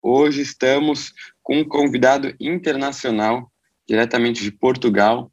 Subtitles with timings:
[0.00, 1.12] Hoje estamos
[1.42, 3.50] com um convidado internacional,
[3.86, 5.32] diretamente de Portugal.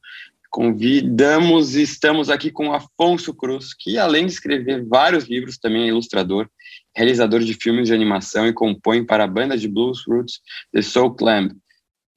[0.49, 5.87] Convidamos e estamos aqui com Afonso Cruz, que além de escrever vários livros, também é
[5.87, 6.49] ilustrador,
[6.95, 10.39] realizador de filmes de animação e compõe para a banda de blues roots
[10.73, 11.51] The Soul Clamp.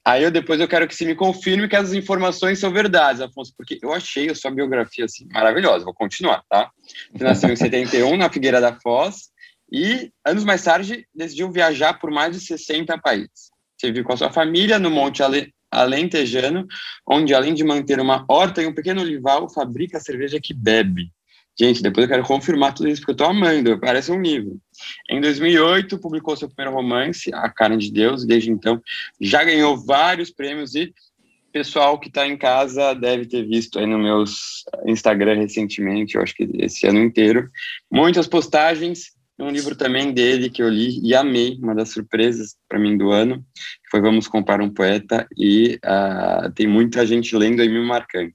[0.02, 3.52] Aí eu depois eu quero que você me confirme que as informações são verdades, Afonso,
[3.54, 5.84] porque eu achei a sua biografia assim maravilhosa.
[5.84, 6.70] Vou continuar, tá?
[7.14, 9.28] Você nasceu em 71 na Figueira da Foz,
[9.70, 13.50] e, anos mais tarde, decidiu viajar por mais de 60 países.
[13.82, 15.22] Vive com a sua família no Monte
[15.70, 16.66] Alentejano,
[17.06, 21.12] onde, além de manter uma horta e um pequeno olival, fabrica a cerveja que bebe.
[21.60, 24.58] Gente, depois eu quero confirmar tudo isso, porque eu estou amando, parece um livro.
[25.10, 28.80] Em 2008, publicou seu primeiro romance, A Carne de Deus, e desde então
[29.20, 30.92] já ganhou vários prêmios e
[31.52, 36.34] pessoal que está em casa deve ter visto aí no meus Instagram recentemente, eu acho
[36.34, 37.48] que esse ano inteiro,
[37.90, 42.78] muitas postagens um livro também dele que eu li e amei, uma das surpresas para
[42.78, 43.44] mim do ano,
[43.90, 48.32] foi Vamos Comprar um Poeta, e uh, tem muita gente lendo e me marcando.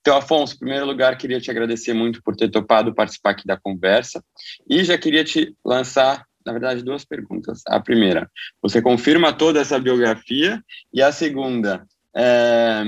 [0.00, 3.56] Então, Afonso, em primeiro lugar, queria te agradecer muito por ter topado participar aqui da
[3.56, 4.24] conversa,
[4.68, 7.62] e já queria te lançar, na verdade, duas perguntas.
[7.66, 8.30] A primeira,
[8.62, 10.62] você confirma toda essa biografia,
[10.92, 12.82] e a segunda, é,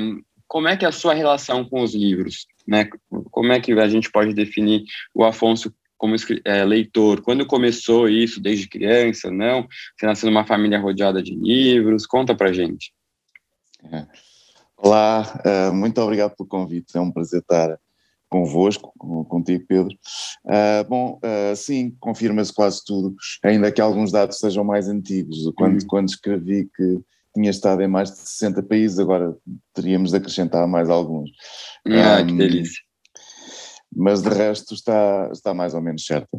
[0.46, 2.46] como é que é a sua relação com os livros?
[2.66, 2.88] Né?
[3.30, 8.40] Como é que a gente pode definir o Afonso como é, leitor, quando começou isso,
[8.40, 9.66] desde criança, não?
[9.96, 12.92] Você nasceu numa família rodeada de livros, conta pra gente.
[13.92, 14.06] É.
[14.76, 17.76] Olá, uh, muito obrigado pelo convite, é um prazer estar
[18.28, 18.92] convosco,
[19.28, 19.92] contigo Pedro.
[20.44, 25.50] Uh, bom, uh, sim, confirma-se quase tudo, ainda que alguns dados sejam mais antigos.
[25.56, 25.86] Quando, uhum.
[25.88, 27.00] quando escrevi que
[27.34, 29.36] tinha estado em mais de 60 países, agora
[29.74, 31.30] teríamos de acrescentar mais alguns.
[31.86, 32.87] Ah, um, que delícia
[33.94, 36.38] mas de resto está, está mais ou menos certa.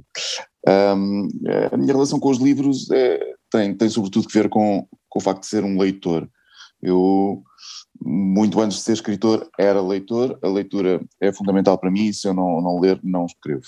[0.67, 1.27] Um,
[1.71, 3.19] a minha relação com os livros é,
[3.51, 6.29] tem, tem sobretudo que ver com, com o facto de ser um leitor.
[6.81, 7.43] Eu,
[8.01, 12.33] muito antes de ser escritor, era leitor, a leitura é fundamental para mim se eu
[12.33, 13.63] não, não ler, não escrevo.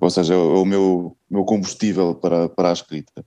[0.00, 3.24] Ou seja, é o meu, meu combustível para, para a escrita.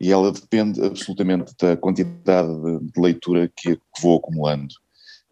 [0.00, 4.74] E ela depende absolutamente da quantidade de, de leitura que, que, vou acumulando.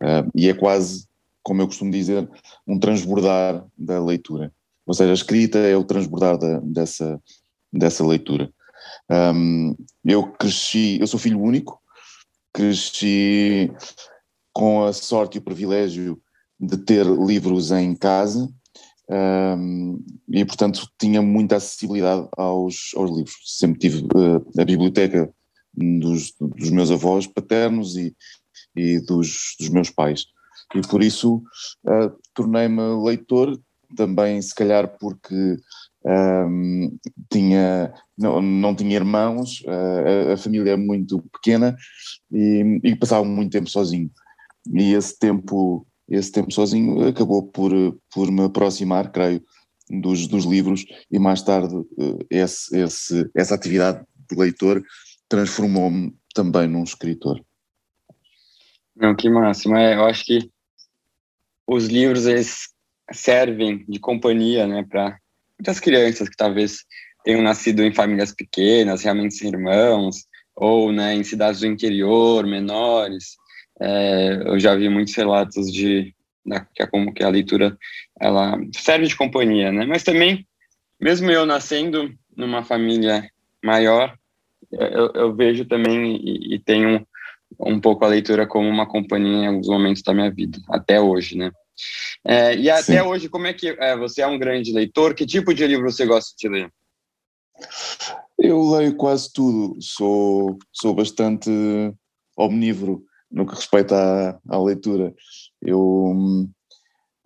[0.01, 1.07] Uh, e é quase
[1.45, 2.29] como eu costumo dizer,
[2.67, 4.53] um transbordar da leitura.
[4.87, 7.23] Ou seja, a escrita é o transbordar da, dessa,
[7.73, 8.51] dessa leitura.
[9.11, 11.81] Um, eu cresci, eu sou filho único,
[12.53, 13.71] cresci
[14.53, 16.21] com a sorte e o privilégio
[16.59, 18.49] de ter livros em casa
[19.11, 23.37] um, e, portanto, tinha muita acessibilidade aos, aos livros.
[23.45, 25.33] Sempre tive uh, a biblioteca
[25.75, 28.17] dos, dos meus avós paternos e,
[28.75, 30.27] e dos, dos meus pais
[30.75, 31.37] e por isso
[31.87, 33.59] uh, tornei-me leitor,
[33.97, 35.57] também se calhar porque
[36.05, 36.99] um,
[37.31, 41.77] tinha, não, não tinha irmãos, uh, a, a, família é muito pequena
[42.31, 44.11] e, e, passava muito tempo sozinho.
[44.73, 47.73] E esse tempo, esse tempo sozinho acabou por,
[48.13, 49.43] por me aproximar, creio,
[49.89, 54.83] dos, dos livros e mais tarde uh, esse, esse, essa atividade de leitor
[55.29, 57.41] transformou-me também num escritor.
[58.97, 59.77] Não, que máximo.
[59.77, 60.51] É, eu acho que
[61.67, 62.69] os livros eles
[63.13, 65.19] servem de companhia, né, para
[65.59, 66.85] muitas crianças que talvez
[67.25, 73.37] tenham nascido em famílias pequenas, realmente sem irmãos, ou né, em cidades do interior, menores.
[73.81, 76.15] É, eu já vi muitos relatos de
[76.47, 77.77] da, que, a, como que a leitura
[78.21, 79.87] ela serve de companhia, né?
[79.87, 80.47] Mas também,
[81.01, 83.29] mesmo eu nascendo numa família
[83.63, 84.17] maior,
[84.71, 87.07] eu, eu vejo também e, e tenho
[87.61, 91.37] um pouco a leitura como uma companhia em alguns momentos da minha vida, até hoje,
[91.37, 91.51] né?
[92.25, 93.09] É, e até Sim.
[93.09, 95.15] hoje, como é que é, você é um grande leitor?
[95.15, 96.73] Que tipo de livro você gosta de ler?
[98.39, 101.51] Eu leio quase tudo, sou, sou bastante
[102.37, 105.15] omnívoro no que respeita à, à leitura.
[105.61, 106.49] Eu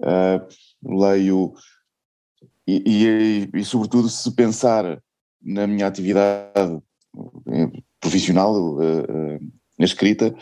[0.00, 0.48] uh,
[0.82, 1.54] leio
[2.68, 5.02] e, e, e, sobretudo, se pensar
[5.40, 6.82] na minha atividade
[7.46, 10.34] eh, profissional, uh, uh, na escrita,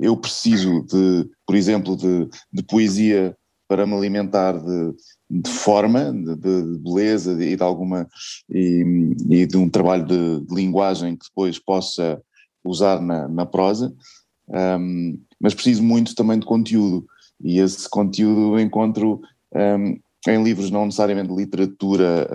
[0.00, 3.36] eu preciso de, por exemplo, de, de poesia
[3.68, 4.94] para me alimentar de,
[5.30, 8.08] de forma, de, de, beleza e de alguma
[8.48, 8.84] e,
[9.28, 12.20] e de um trabalho de, de, linguagem que depois possa
[12.64, 13.94] usar na, na prosa,
[14.48, 17.04] um, mas preciso muito também de conteúdo,
[17.42, 19.20] e esse conteúdo encontro
[19.54, 22.28] um, em livros não necessariamente de literatura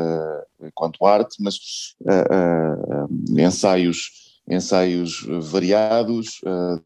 [0.59, 1.57] uh, quanto arte, mas
[2.01, 6.41] uh, uh, ensaios ensaios variados,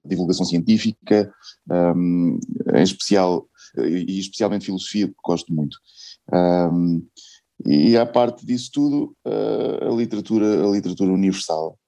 [0.05, 1.31] divulgação científica,
[1.69, 2.39] um,
[2.73, 3.47] em especial
[3.77, 5.77] e especialmente filosofia, que gosto muito.
[6.31, 7.05] Um,
[7.65, 11.79] e à parte disso tudo, a literatura, a literatura universal.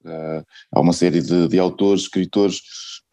[0.72, 2.60] há uma série de, de autores, escritores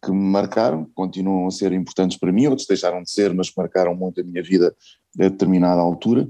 [0.02, 3.94] que me marcaram, continuam a ser importantes para mim, outros deixaram de ser, mas marcaram
[3.94, 4.74] muito a minha vida
[5.18, 6.28] a determinada altura,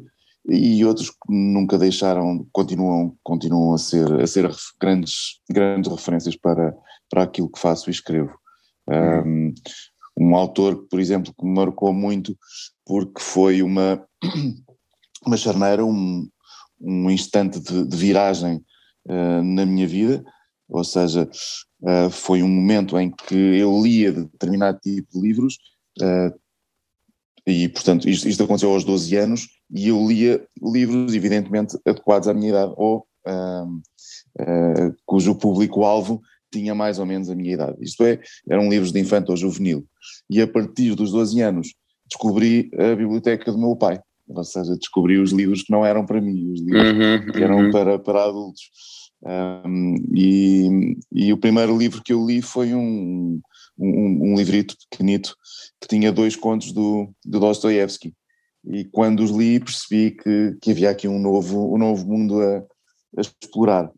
[0.49, 4.49] e outros que nunca deixaram, continuam, continuam a ser, a ser
[4.81, 6.75] grandes, grandes referências para,
[7.11, 8.33] para aquilo que faço e escrevo.
[8.89, 9.53] Um,
[10.17, 12.37] um autor, por exemplo, que me marcou muito
[12.85, 14.03] porque foi uma,
[15.27, 16.29] uma charneira, um,
[16.81, 18.65] um instante de, de viragem
[19.07, 20.25] uh, na minha vida,
[20.69, 21.29] ou seja,
[21.83, 25.59] uh, foi um momento em que eu lia determinado tipo de livros,
[26.01, 26.39] uh,
[27.47, 32.35] e portanto isto, isto, aconteceu aos 12 anos, e eu lia livros evidentemente adequados à
[32.35, 36.23] minha idade, ou uh, cujo público-alvo
[36.53, 37.77] tinha mais ou menos a minha idade.
[37.81, 39.85] Isto é, eram livros de infante ou juvenil.
[40.31, 41.75] E a partir dos 12 anos
[42.09, 46.21] descobri a biblioteca do meu pai, ou seja, descobri os livros que não eram para
[46.21, 47.71] mim, os livros uhum, que eram uhum.
[47.71, 48.71] para, para adultos.
[49.23, 53.41] Um, e, e, o primeiro livro que eu li foi um,
[53.79, 55.35] um, um livrito pequenito
[55.81, 58.13] que tinha dois contos do, do Dostoiévski.
[58.67, 62.59] E quando os li percebi que, que havia aqui um novo, um novo mundo a,
[63.17, 63.91] a explorar.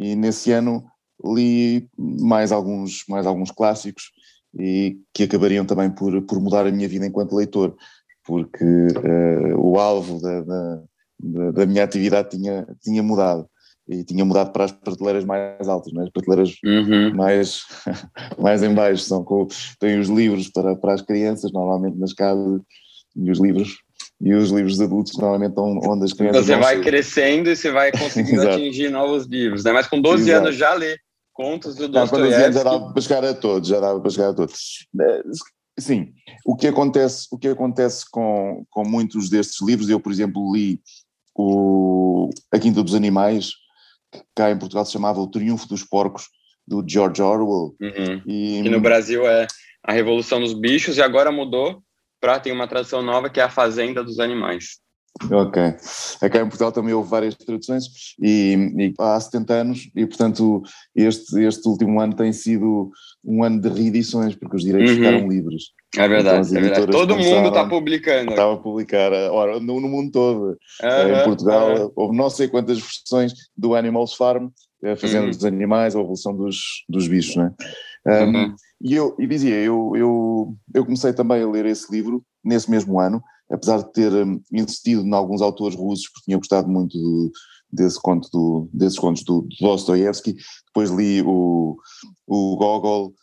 [0.00, 0.84] E nesse ano
[1.24, 4.10] li mais alguns, mais alguns clássicos
[4.58, 7.76] e que acabariam também por, por mudar a minha vida enquanto leitor,
[8.24, 13.48] porque uh, o alvo da, da, da, minha atividade tinha, tinha mudado
[13.88, 16.04] e tinha mudado para as prateleiras mais altas, né?
[16.04, 17.14] as prateleiras uhum.
[17.14, 17.64] mais,
[18.40, 19.46] mais em baixo, são com,
[19.78, 22.62] têm os livros para, para as crianças, normalmente nas casas,
[23.16, 23.83] e os livros
[24.20, 27.92] e os livros adultos normalmente estão onde as crianças Você vai crescendo e você vai
[27.92, 29.72] conseguindo atingir novos livros, né?
[29.72, 30.46] Mas com 12 Exato.
[30.46, 30.96] anos já lê
[31.32, 32.16] contos do Dostoiévski.
[32.16, 34.86] Com 12 anos já dava para chegar a todos, já dava para chegar a todos.
[35.78, 36.12] Sim,
[36.46, 40.80] o que acontece, o que acontece com, com muitos destes livros, eu por exemplo li
[41.36, 43.50] o A Quinta dos Animais,
[44.36, 46.28] cá em Portugal se chamava O Triunfo dos Porcos,
[46.66, 47.74] do George Orwell.
[47.80, 48.22] Uhum.
[48.24, 49.48] E, no Brasil é
[49.82, 51.82] A Revolução dos Bichos, e agora mudou
[52.40, 54.84] tem uma tradução nova que é A Fazenda dos Animais.
[55.30, 55.62] Ok.
[56.22, 57.84] Aqui em Portugal também houve várias traduções
[58.20, 60.60] e, e, há 70 anos e, portanto,
[60.94, 62.90] este, este último ano tem sido
[63.24, 64.96] um ano de reedições porque os direitos uhum.
[64.96, 65.62] ficaram livres.
[65.96, 66.86] É verdade, então, é verdade.
[66.90, 68.30] Todo mundo está publicando.
[68.30, 70.58] Estava a publicar, ora, no, no mundo todo.
[70.82, 71.92] Uhum, em Portugal uhum.
[71.94, 74.48] houve não sei quantas versões do Animals Farm,
[74.84, 75.30] a Fazenda uhum.
[75.30, 76.56] dos Animais, a Evolução dos,
[76.88, 77.52] dos Bichos, né?
[78.06, 78.54] Um, uhum.
[78.82, 83.00] E eu e dizia, eu, eu, eu comecei também a ler esse livro nesse mesmo
[83.00, 87.32] ano, apesar de ter um, insistido em alguns autores russos, porque tinha gostado muito do,
[87.72, 90.36] desse conto do, desses contos do, do Dostoevsky,
[90.66, 91.76] depois li o,
[92.26, 93.14] o Gogol,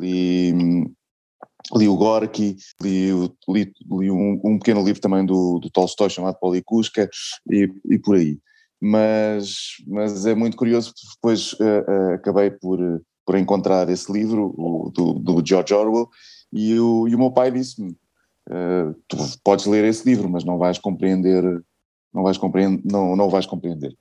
[0.00, 0.52] li,
[1.74, 3.10] li o Gorky, li,
[3.48, 7.08] li, li um, um, pequeno livro também do, do Tolstói chamado Polikushka
[7.50, 8.38] e, e por aí.
[8.80, 9.56] Mas,
[9.86, 12.78] mas é muito curioso porque depois uh, uh, acabei por,
[13.26, 16.08] por encontrar esse livro o, do, do George Orwell
[16.52, 17.96] e o, e o meu pai disse-me
[18.48, 21.42] Uh, tu podes ler esse livro, mas não vais compreender,
[22.14, 23.96] não vais compreender, não, não vais compreender.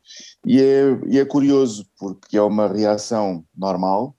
[0.46, 4.16] E é, e é curioso porque é uma reação normal,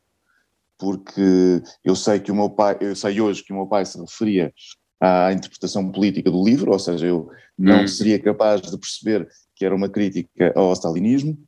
[0.77, 3.99] porque eu sei que o meu pai, eu sei hoje que o meu pai se
[4.01, 4.53] referia
[5.01, 7.89] à interpretação política do livro, ou seja, eu não hum.
[7.89, 11.39] seria capaz de perceber que era uma crítica ao stalinismo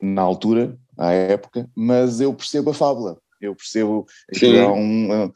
[0.00, 5.32] na altura, à época, mas eu percebo a fábula, eu percebo que é um,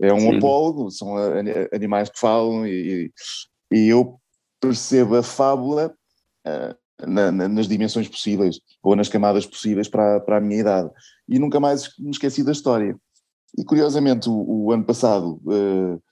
[0.00, 0.36] é um Sim.
[0.36, 1.14] apólogo, são
[1.72, 3.12] animais que falam e,
[3.70, 4.18] e eu
[4.60, 5.94] percebo a fábula
[6.46, 10.90] uh, na, na, nas dimensões possíveis ou nas camadas possíveis para, para a minha idade.
[11.28, 12.96] E nunca mais me esqueci da história.
[13.58, 16.02] E curiosamente, o, o ano passado, uh,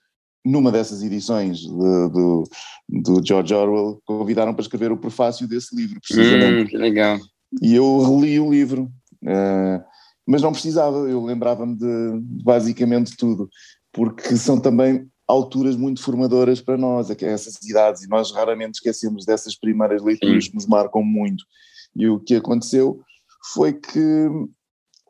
[0.45, 2.43] numa dessas edições do,
[2.89, 6.75] do George Orwell, convidaram para escrever o prefácio desse livro, precisamente.
[6.75, 7.19] Hum, legal.
[7.61, 8.91] E eu reli o livro.
[9.23, 9.83] Uh,
[10.25, 13.49] mas não precisava, eu lembrava-me de, de basicamente tudo,
[13.91, 19.55] porque são também alturas muito formadoras para nós, essas idades, e nós raramente esquecemos dessas
[19.55, 21.43] primeiras leituras que nos marcam muito.
[21.95, 23.01] E o que aconteceu
[23.53, 24.29] foi que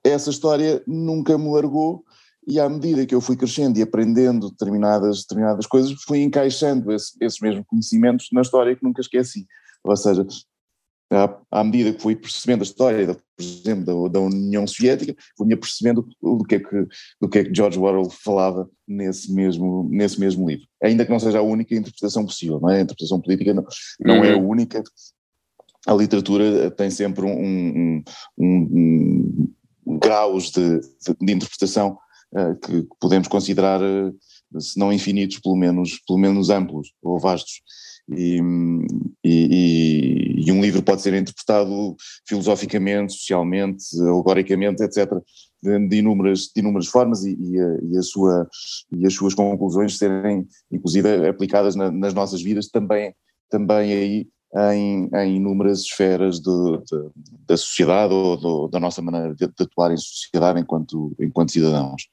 [0.04, 2.04] essa história nunca me largou,
[2.46, 7.14] e à medida que eu fui crescendo e aprendendo determinadas, determinadas coisas, fui encaixando esse,
[7.22, 9.48] esses mesmos conhecimentos na história que nunca esqueci.
[9.84, 10.26] Ou seja,
[11.16, 15.16] à, à, medida que fui percebendo a história, da, por exemplo, da, da, União Soviética,
[15.38, 16.88] fui-me percebendo do que, é que,
[17.22, 20.66] do que é que George Orwell falava nesse mesmo, nesse mesmo livro.
[20.82, 22.80] Ainda que não seja a única interpretação possível, não é?
[22.80, 23.66] A interpretação política não,
[24.00, 24.24] não uhum.
[24.24, 24.50] é a uhum.
[24.50, 24.84] única.
[25.86, 28.04] A literatura tem sempre um, um,
[28.38, 29.54] um,
[29.86, 31.98] um graus de, de, de interpretação
[32.34, 37.62] uh, que podemos considerar, uh, se não infinitos, pelo menos, pelo menos amplos ou vastos.
[38.12, 38.40] E,
[39.24, 41.96] e, e, um livro pode ser interpretado
[42.28, 45.10] filosoficamente, socialmente, alegoricamente, etc.,
[45.62, 48.48] de, de, inúmeras, de inúmeras formas e, e, a, e, a sua,
[48.92, 53.16] e as suas conclusões serem, inclusive, aplicadas na, nas nossas vidas também,
[53.50, 54.28] também aí
[54.74, 56.52] em, em inúmeras esferas de,
[57.48, 62.04] da sociedade ou do, da nossa maneira de, de, atuar em sociedade enquanto, enquanto cidadãos.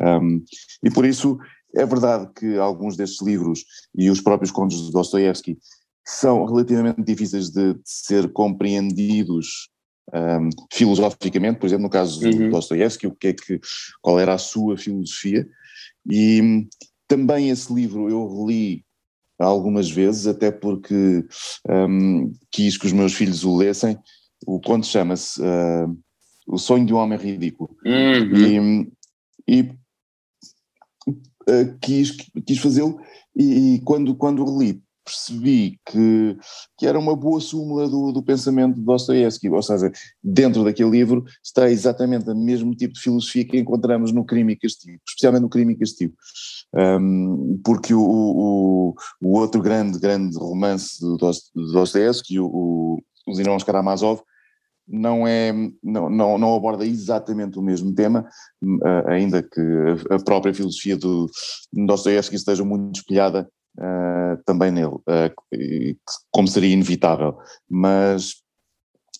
[0.00, 0.42] Um,
[0.82, 1.38] e por isso
[1.74, 5.58] é verdade que alguns destes livros e os próprios contos de Dostoevsky
[6.06, 9.68] são relativamente difíceis de, de ser compreendidos
[10.14, 12.30] um, filosoficamente, por exemplo, no caso uhum.
[12.30, 13.60] de Dostoevsky, o que é que,
[14.00, 15.46] qual era a sua filosofia,
[16.10, 16.68] e hum,
[17.06, 18.84] também esse livro eu li
[19.38, 21.24] algumas vezes, até porque
[21.68, 23.98] um, quis que os meus filhos o lessem.
[24.46, 25.98] O conto chama-se uh,
[26.46, 27.70] O Sonho de um Homem Ridículo.
[27.84, 28.90] Uhum.
[29.46, 29.74] E, e
[31.48, 32.98] uh, quis, quis fazê-lo,
[33.36, 36.36] e, e, quando, quando li percebi que,
[36.76, 39.90] que era uma boa súmula do, do pensamento de Dostoevsky, ou seja,
[40.22, 44.56] dentro daquele livro está exatamente o mesmo tipo de filosofia que encontramos no Crime e
[44.56, 46.14] Castigo, especialmente no Crime e Castigo,
[46.74, 51.16] um, porque o, o, o, outro grande, grande romance de
[51.72, 54.20] Dostoevsky, o, Os Irmãos Karamazov,
[54.88, 55.52] não, é,
[55.82, 58.28] não, não, não, aborda exatamente o mesmo tema,
[59.06, 59.60] ainda que
[60.10, 61.30] a própria filosofia do
[61.72, 65.96] Dostoevsky esteja muito espelhada uh, também nele, uh,
[66.30, 67.36] como seria inevitável.
[67.68, 68.36] Mas,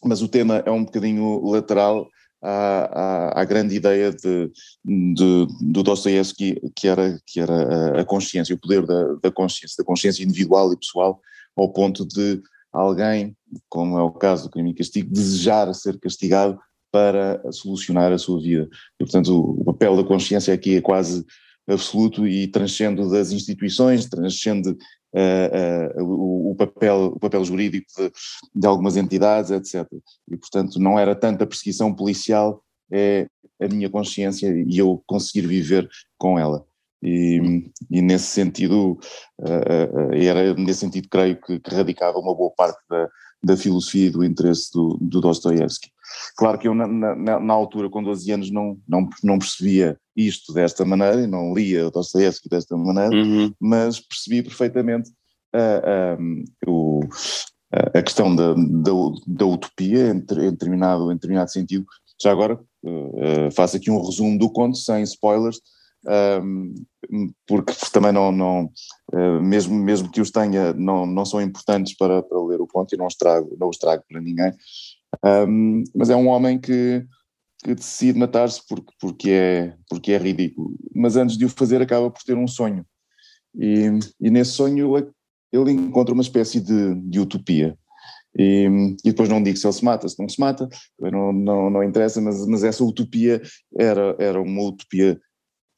[0.04, 2.08] mas o tema é um bocadinho lateral
[2.42, 4.50] à, à, à grande ideia de,
[4.84, 9.84] de, do Dostoevsky, que era, que era a consciência, o poder da, da consciência, da
[9.84, 11.20] consciência individual e pessoal,
[11.56, 12.40] ao ponto de
[12.72, 13.36] alguém,
[13.68, 16.58] como é o caso do crime e castigo, desejar ser castigado
[16.90, 18.68] para solucionar a sua vida.
[18.98, 21.24] E, portanto, o, papel da consciência aqui é quase
[21.68, 28.10] absoluto e transcendo das instituições, transcende uh, uh, o, o, papel, o papel jurídico de,
[28.54, 29.86] de, algumas entidades, etc.
[30.30, 33.26] E, portanto, não era tanta perseguição policial, é
[33.60, 36.64] a minha consciência e eu conseguir viver com ela.
[37.02, 38.98] E, e nesse sentido,
[39.40, 43.08] uh, era nesse sentido, creio que, que radicava uma boa parte da,
[43.42, 45.90] da filosofia e do interesse do, do Dostoevsky.
[46.36, 50.52] Claro que eu na, na, na, altura, com 12 anos, não, não, não percebia isto
[50.52, 53.52] desta maneira, não lia Dostoevsky desta maneira, uhum.
[53.60, 55.10] mas percebi perfeitamente
[55.54, 57.00] uh, um, o,
[57.94, 58.92] a questão da, da,
[59.26, 61.84] da utopia em, em, determinado, em determinado sentido.
[62.20, 65.60] Já agora uh, faço aqui um resumo do conto, sem spoilers,
[67.46, 68.70] porque também não, não
[69.12, 72.94] uh, mesmo, mesmo que os tenha, não, não são importantes para, para ler o conto
[72.94, 74.52] e não os trago, não os trago para ninguém.
[75.24, 77.04] Um, mas é um homem que,
[77.64, 80.74] que decide matar-se porque, porque, é, porque é ridículo.
[80.94, 82.84] Mas antes de o fazer, acaba por ter um sonho.
[83.54, 83.90] E,
[84.20, 84.94] e nesse sonho
[85.52, 87.76] ele encontra uma espécie de, de utopia.
[88.38, 88.68] E,
[89.04, 90.68] e, depois não digo se ele se mata, se não se mata,
[91.00, 93.40] não, não, não interessa, mas, mas essa utopia
[93.76, 95.18] era, era uma utopia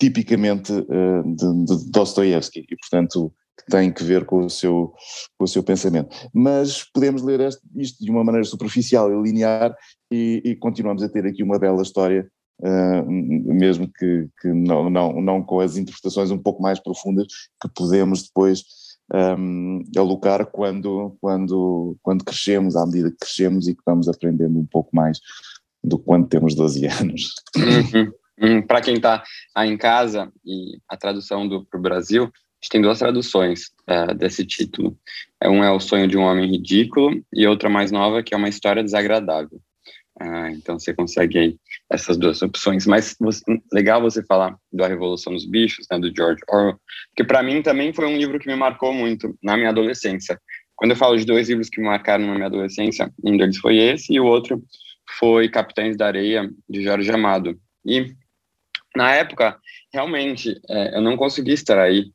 [0.01, 3.33] tipicamente uh, de, de Dostoevsky e, portanto,
[3.69, 4.93] tem que ver com o seu,
[5.39, 6.09] com o seu pensamento.
[6.33, 9.77] Mas podemos ler este, isto de uma maneira superficial e linear
[10.11, 12.27] e, e continuamos a ter aqui uma bela história,
[12.63, 17.27] uh, mesmo que, que não, não, não com as interpretações um pouco mais profundas
[17.61, 18.65] que podemos depois
[19.13, 24.67] um, alocar quando, quando, quando crescemos, à medida que crescemos e que vamos aprendendo um
[24.67, 25.19] pouco mais
[25.83, 27.35] do que quando temos 12 anos.
[27.57, 28.13] Uhum.
[28.41, 28.63] Uhum.
[28.63, 29.23] Para quem está
[29.55, 33.71] aí em casa e a tradução do para o Brasil, a gente tem duas traduções
[33.89, 34.97] uh, desse título.
[35.41, 38.37] É, um é O Sonho de um Homem Ridículo e outra mais nova, que é
[38.37, 39.61] Uma História Desagradável.
[40.21, 41.57] Uh, então você consegue aí
[41.91, 42.87] essas duas opções.
[42.87, 43.43] Mas você,
[43.73, 46.79] legal você falar da Revolução dos Bichos, né, do George Orwell,
[47.09, 50.39] porque para mim também foi um livro que me marcou muito na minha adolescência.
[50.77, 53.77] Quando eu falo de dois livros que me marcaram na minha adolescência, um deles foi
[53.77, 54.63] esse e o outro
[55.19, 57.59] foi Capitães da Areia, de Jorge Amado.
[57.85, 58.15] E
[58.97, 59.59] na época,
[59.93, 62.11] realmente, é, eu não consegui extrair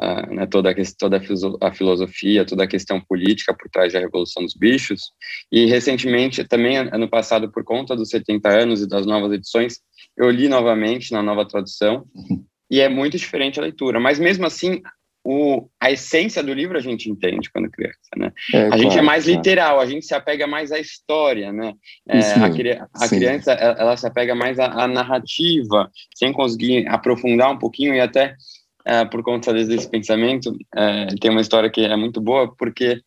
[0.00, 1.22] uh, né, toda, a, toda
[1.60, 5.12] a filosofia, toda a questão política por trás da Revolução dos Bichos.
[5.50, 9.80] E recentemente, também ano passado, por conta dos 70 anos e das novas edições,
[10.16, 12.44] eu li novamente na nova tradução uhum.
[12.70, 14.00] e é muito diferente a leitura.
[14.00, 14.82] Mas mesmo assim,
[15.28, 18.32] o, a essência do livro a gente entende quando criança, né?
[18.54, 19.36] É, a claro, gente é mais claro.
[19.36, 21.74] literal, a gente se apega mais à história, né?
[22.08, 27.50] É, a, a criança, ela, ela, se apega mais à, à, narrativa, sem conseguir aprofundar
[27.50, 28.36] um pouquinho e até
[28.84, 33.00] é, por conta desse pensamento, é, tem uma história que é muito boa, porque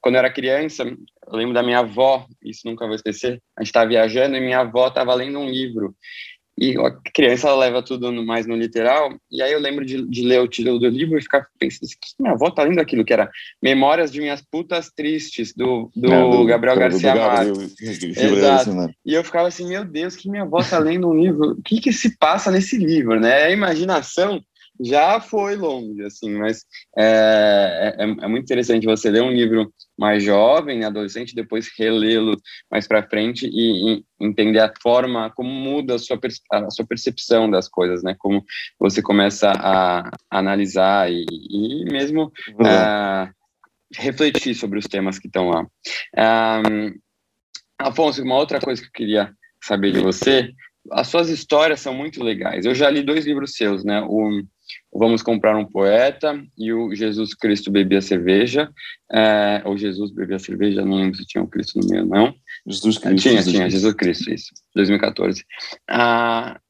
[0.00, 3.70] quando eu era criança, eu lembro da minha avó, isso nunca vou esquecer, a gente
[3.70, 5.92] estava viajando e minha avó estava lendo um livro,
[6.56, 10.06] e a criança ela leva tudo no, mais no literal, e aí eu lembro de,
[10.06, 13.04] de, ler o título do livro e ficar pensando, que minha avó tá lendo aquilo,
[13.04, 13.28] que era
[13.60, 17.80] Memórias de Minhas Putas Tristes, do, do, é, do Gabriel Garcia do Marques.
[18.16, 18.72] Exato.
[18.72, 18.88] Né?
[19.04, 21.80] E eu ficava assim, meu Deus, que minha avó tá lendo um livro, o que
[21.80, 23.44] que se passa nesse livro, né?
[23.44, 24.40] A imaginação
[24.80, 26.64] já foi longe, assim, mas
[26.96, 32.36] é, é, é, muito interessante você ler um livro mais jovem, adolescente, depois relê-lo
[32.70, 36.18] mais para frente e, e, entender a forma como muda a sua,
[36.50, 38.16] a sua percepção das coisas, né?
[38.18, 38.44] Como
[38.78, 43.32] você começa a, a analisar e, e mesmo uh,
[43.94, 45.66] refletir sobre os temas que estão lá.
[46.68, 46.94] Um,
[47.78, 50.52] Afonso, uma outra coisa que eu queria saber de você
[50.92, 52.66] as suas histórias são muito legais.
[52.66, 54.02] Eu já li dois livros seus, né?
[54.02, 54.42] O
[54.92, 58.70] Vamos Comprar um Poeta e o Jesus Cristo Bebia Cerveja.
[59.10, 62.34] É, ou Jesus Bebia Cerveja, não lembro se tinha o Cristo no meio, não.
[62.66, 63.22] Jesus Cristo.
[63.22, 64.50] Tinha, Jesus tinha, Jesus Cristo, isso.
[64.74, 65.44] 2014.
[65.88, 66.60] Ah,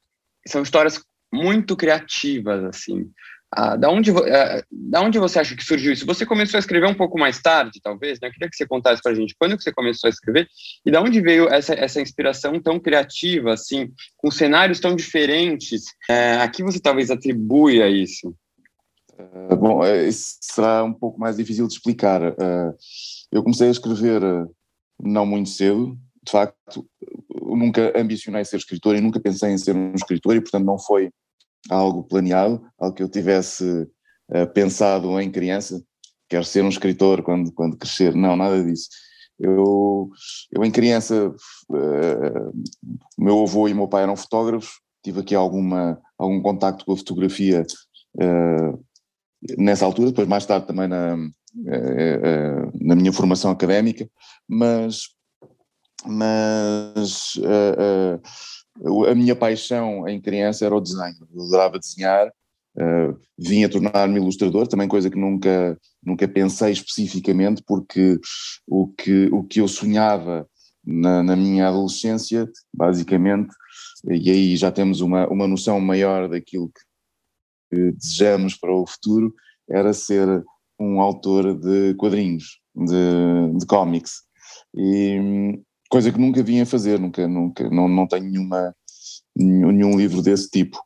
[0.46, 3.10] são histórias muito criativas, assim.
[3.56, 6.04] Ah, da, onde, ah, da onde você acha que surgiu isso?
[6.06, 8.26] Você começou a escrever um pouco mais tarde, talvez, né?
[8.26, 10.48] Eu queria que você contasse para a gente quando que você começou a escrever
[10.84, 15.84] e da onde veio essa, essa inspiração tão criativa, assim, com cenários tão diferentes.
[16.10, 18.34] É, a que você talvez atribui a isso?
[19.16, 22.22] Uh, bom, isso será um pouco mais difícil de explicar.
[22.32, 22.74] Uh,
[23.30, 24.20] eu comecei a escrever
[25.00, 26.84] não muito cedo, de facto,
[27.40, 31.10] nunca ambicionei ser escritor e nunca pensei em ser um escritor e, portanto, não foi
[31.70, 35.82] algo planeado, algo que eu tivesse uh, pensado em criança,
[36.28, 38.88] quero ser um escritor quando, quando crescer, não, nada disso.
[39.38, 40.10] Eu,
[40.52, 42.52] eu em criança, uh,
[43.18, 47.64] meu avô e meu pai eram fotógrafos, tive aqui alguma, algum contacto com a fotografia
[48.16, 48.84] uh,
[49.58, 51.16] nessa altura, depois mais tarde também na,
[52.80, 54.08] na minha formação académica,
[54.48, 55.08] mas,
[56.06, 57.34] mas
[59.08, 64.16] a minha paixão em criança era o desenho, eu adorava desenhar, uh, vim a tornar-me
[64.18, 68.18] ilustrador, também coisa que nunca, nunca pensei especificamente, porque
[68.66, 70.48] o que, o que eu sonhava
[70.84, 73.54] na, na minha adolescência, basicamente,
[74.10, 79.32] e aí já temos uma, uma noção maior daquilo que, que desejamos para o futuro,
[79.68, 80.44] era ser
[80.78, 84.22] um autor de quadrinhos, de, de cómics.
[84.74, 88.74] E, coisa que nunca vim a fazer, nunca, nunca, não, não tenho nenhuma,
[89.36, 90.78] nenhum livro desse tipo.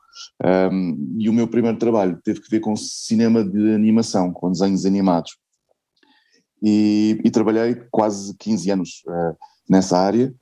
[0.45, 4.85] Um, e o meu primeiro trabalho teve que ver com cinema de animação, com desenhos
[4.85, 5.37] animados.
[6.63, 9.37] E, e trabalhei quase 15 anos uh,
[9.69, 10.35] nessa área,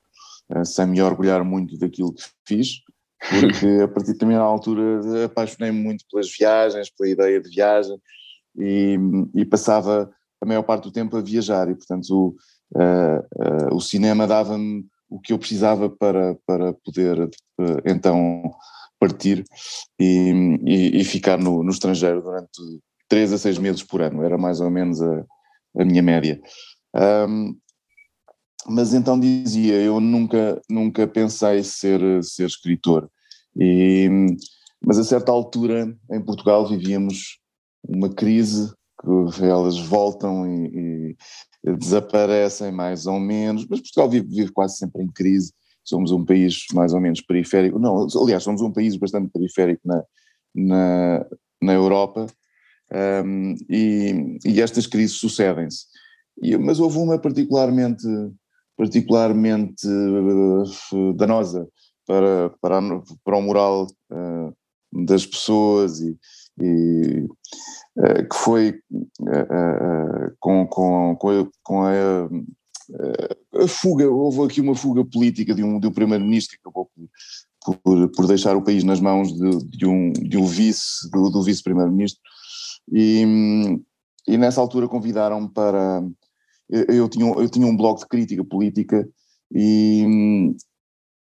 [0.51, 2.81] uh, sem me orgulhar muito daquilo que fiz,
[3.29, 8.01] porque a partir de determinada altura apaixonei-me muito pelas viagens, pela ideia de viagem,
[8.59, 8.99] e,
[9.35, 12.37] e, passava a maior parte do tempo a viajar, e portanto uh,
[13.73, 18.51] o cinema dava-me o que eu precisava para, para poder uh, então
[18.99, 19.45] partir
[20.01, 22.61] e, e, e ficar no, no, estrangeiro durante
[23.09, 25.25] três a seis meses por ano, era mais ou menos a,
[25.79, 26.41] a minha média.
[27.29, 27.57] Um,
[28.69, 33.09] mas então dizia, eu nunca, nunca pensei ser, ser escritor,
[33.55, 34.09] e,
[34.85, 37.39] mas a certa altura em Portugal vivíamos
[37.87, 38.73] uma crise
[39.37, 41.17] que elas voltam e,
[41.75, 45.53] desaparecem mais ou menos, mas Portugal vive, vive, quase sempre em crise,
[45.85, 50.05] somos um país mais ou menos periférico, não, aliás, somos um país bastante periférico na,
[50.55, 51.27] na,
[51.61, 52.27] na Europa,
[53.25, 55.87] um, e, e, estas crises sucedem-se.
[56.61, 58.07] Mas houve uma particularmente,
[58.77, 61.67] particularmente uh, danosa
[62.07, 62.81] para, para,
[63.25, 66.17] para o moral uh, das pessoas e,
[66.61, 67.27] e
[67.99, 68.81] eh, que foi
[69.29, 72.29] eh, com, com, com, a, com a,
[73.63, 76.91] a, fuga, houve aqui uma fuga política de um, de um primeiro-ministro que acabou
[77.65, 81.31] por, por, por, deixar o país nas mãos de, de um, de um vice, do,
[81.31, 82.21] do vice-primeiro-ministro,
[82.93, 83.25] e,
[84.27, 86.03] e nessa altura convidaram-me para,
[86.71, 89.09] eu tinha, eu tinha um blog de crítica política
[89.53, 90.55] e,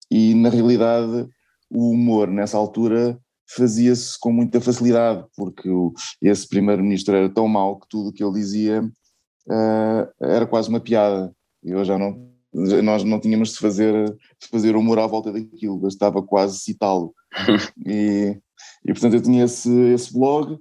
[0.10, 1.28] e na realidade
[1.70, 3.20] o humor nessa altura
[3.56, 8.24] fazia-se com muita facilidade, porque o, esse primeiro-ministro era tão mau que tudo o que
[8.24, 11.34] ele dizia uh, era quase uma piada.
[11.64, 15.80] E eu já não, nós não tínhamos de fazer, de fazer humor à volta daquilo,
[15.80, 17.14] bastava quase citá-lo.
[17.86, 18.38] e,
[18.86, 20.60] e portanto eu tinha esse, esse blog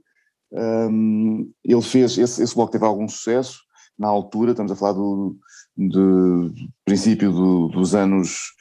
[0.52, 3.60] Um, ele fez, esse, esse blog teve algum sucesso
[3.98, 5.36] na altura, estamos a falar do,
[5.76, 6.52] do
[6.84, 8.52] princípio do, dos, anos,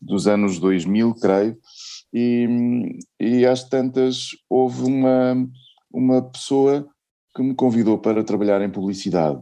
[0.00, 1.56] dos anos 2000, creio,
[2.12, 5.48] e, e às tantas houve uma,
[5.92, 6.88] uma pessoa
[7.34, 9.40] que me convidou para trabalhar em publicidade,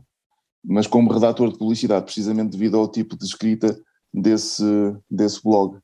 [0.64, 3.78] mas como redator de publicidade, precisamente devido ao tipo de escrita
[4.12, 4.64] desse,
[5.10, 5.78] desse blog.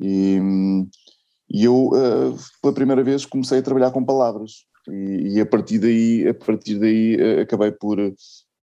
[0.00, 0.38] E,
[1.50, 4.64] e eu, uh, pela primeira vez, comecei a trabalhar com palavras.
[4.88, 7.98] E, e a partir daí, a partir daí uh, acabei por,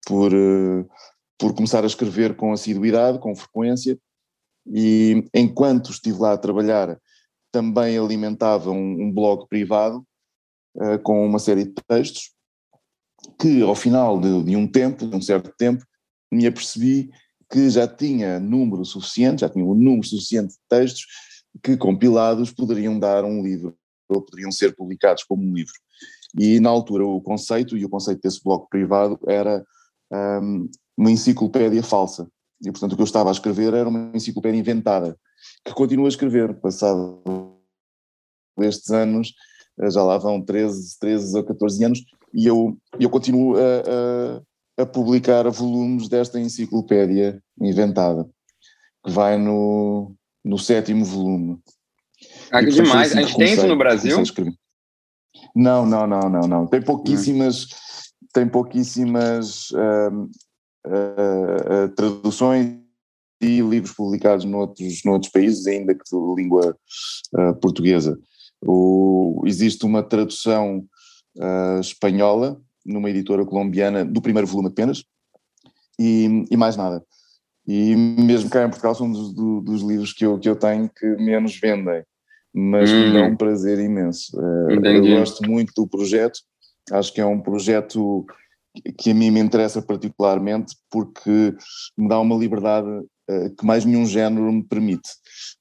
[0.07, 0.89] por, uh,
[1.39, 3.99] por começar a escrever com assiduidade, com frequência.
[4.67, 6.99] E enquanto estive lá a trabalhar,
[7.53, 10.05] também alimentava um, um blog privado
[11.03, 12.31] com uma série de textos
[13.39, 15.85] que ao final de, de, um tempo, de um certo tempo,
[16.31, 17.11] me apercebi
[17.51, 21.07] que já tinha número suficiente, já tinha um número suficiente de textos
[21.63, 23.77] que compilados poderiam dar um livro,
[24.09, 25.73] ou poderiam ser publicados como um livro.
[26.39, 29.65] E na altura o conceito, e o conceito desse bloco privado era
[30.13, 32.29] um, uma enciclopédia falsa.
[32.65, 35.17] E portanto o que eu estava a escrever era uma enciclopédia inventada,
[35.65, 37.23] que continuo a escrever, passado
[38.59, 39.33] estes anos,
[39.91, 44.87] já lá vão 13, 13 ou 14 anos, e eu, eu continuo a, a, a
[44.87, 48.29] publicar volumes desta enciclopédia inventada,
[49.05, 51.61] que vai no, no sétimo volume.
[52.51, 53.13] Ah, que demais.
[53.13, 54.17] Assim a gente tem isso no Brasil?
[55.55, 56.67] Não, não, não, não, não.
[56.67, 58.27] Tem pouquíssimas, hum.
[58.33, 60.29] tem pouquíssimas uh,
[60.87, 62.79] uh, uh, traduções
[63.41, 66.77] e livros publicados noutros, noutros países, ainda que de língua
[67.63, 68.19] portuguesa.
[68.61, 70.85] O, existe uma tradução
[71.81, 75.05] espanhola, numa editora colombiana, do primeiro volume apenas,
[75.97, 77.01] e, e mais nada.
[77.69, 81.07] E mesmo cá em Portugal são dos, dos livros que eu, que eu tenho que
[81.17, 82.03] menos vendem,
[82.55, 83.09] mas hum.
[83.09, 84.33] me dá um prazer imenso.
[84.41, 85.11] Eh, Entendi.
[85.11, 86.41] Eu gosto muito do projeto,
[86.91, 88.25] acho que é um projeto
[88.97, 91.55] que a mim me interessa particularmente porque
[91.97, 95.09] me dá uma liberdade uh, que mais nenhum género me permite.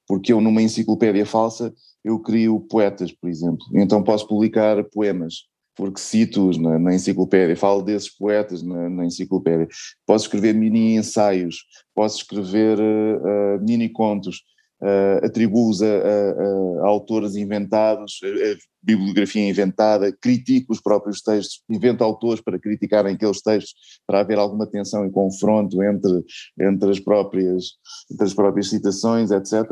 [0.08, 6.02] Porque eu, numa enciclopédia falsa, eu crio poetas, por exemplo, então posso publicar poemas porque
[6.02, 9.67] cito-os na, na, enciclopédia, falo desses poetas na, na, enciclopédia.
[10.08, 11.58] Posso escrever mini-ensaios,
[11.93, 14.41] posso escrever uh, uh, mini-contos,
[14.82, 21.62] uh, atribuo-os a, a, a, autores inventados, a, a, bibliografia inventada, critico os próprios textos,
[21.70, 23.74] invento autores para criticarem aqueles textos,
[24.06, 26.24] para haver alguma tensão e confronto entre,
[26.60, 27.66] entre, as, próprias,
[28.12, 29.66] entre as próprias citações, etc.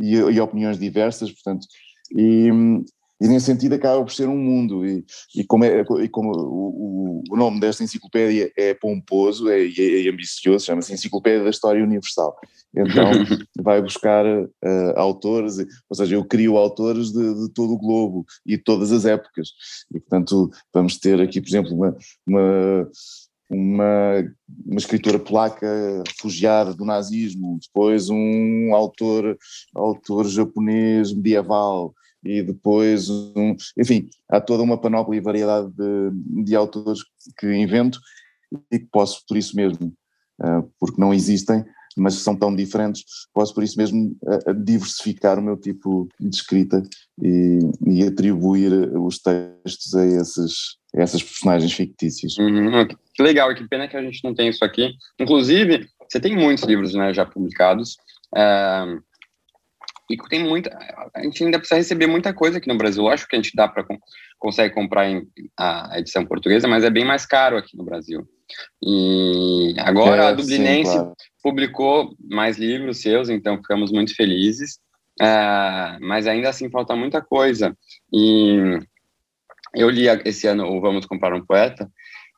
[0.00, 1.66] E, e opiniões diversas, portanto,
[2.16, 2.50] e,
[3.20, 5.04] e nesse sentido acaba por ser um mundo, e,
[5.34, 10.10] e como, é, e como o, o, nome desta enciclopédia é pomposo é, é, é
[10.10, 12.36] ambicioso, chama-se Enciclopédia da História Universal.
[12.74, 13.10] Então
[13.60, 18.56] vai buscar uh, autores, ou seja, eu crio autores de, de, todo o globo e
[18.56, 19.48] de todas as épocas.
[19.92, 22.88] E portanto vamos ter aqui, por exemplo, uma, uma
[23.50, 24.22] uma,
[24.66, 25.66] uma escritora polaca
[26.06, 29.38] refugiada do nazismo, depois um autor,
[29.74, 31.94] autor japonês medieval,
[32.28, 37.00] e depois, um, enfim, há toda uma panóplia e variedade de, de autores
[37.38, 37.98] que invento
[38.70, 39.94] e que posso, por isso mesmo,
[40.42, 41.64] uh, porque não existem,
[41.96, 44.14] mas são tão diferentes, posso por isso mesmo
[44.62, 46.82] diversificar o meu tipo de escrita
[47.20, 52.36] e, e atribuir os textos a, esses, a essas personagens fictícias.
[52.36, 54.92] Uhum, que legal, que pena que a gente não tem isso aqui.
[55.18, 57.96] Inclusive, você tem muitos livros né, já publicados.
[58.34, 59.02] Uh,
[60.08, 60.76] e tem muita.
[61.14, 63.06] A gente ainda precisa receber muita coisa aqui no Brasil.
[63.08, 63.84] Acho que a gente dá para
[64.38, 68.26] consegue comprar em, a edição portuguesa, mas é bem mais caro aqui no Brasil.
[68.82, 71.14] E agora é, a Dublinense sim, claro.
[71.42, 74.78] publicou mais livros seus, então ficamos muito felizes.
[75.20, 77.76] Uh, mas ainda assim falta muita coisa.
[78.12, 78.78] E
[79.74, 81.90] eu li esse ano o Vamos Comprar um Poeta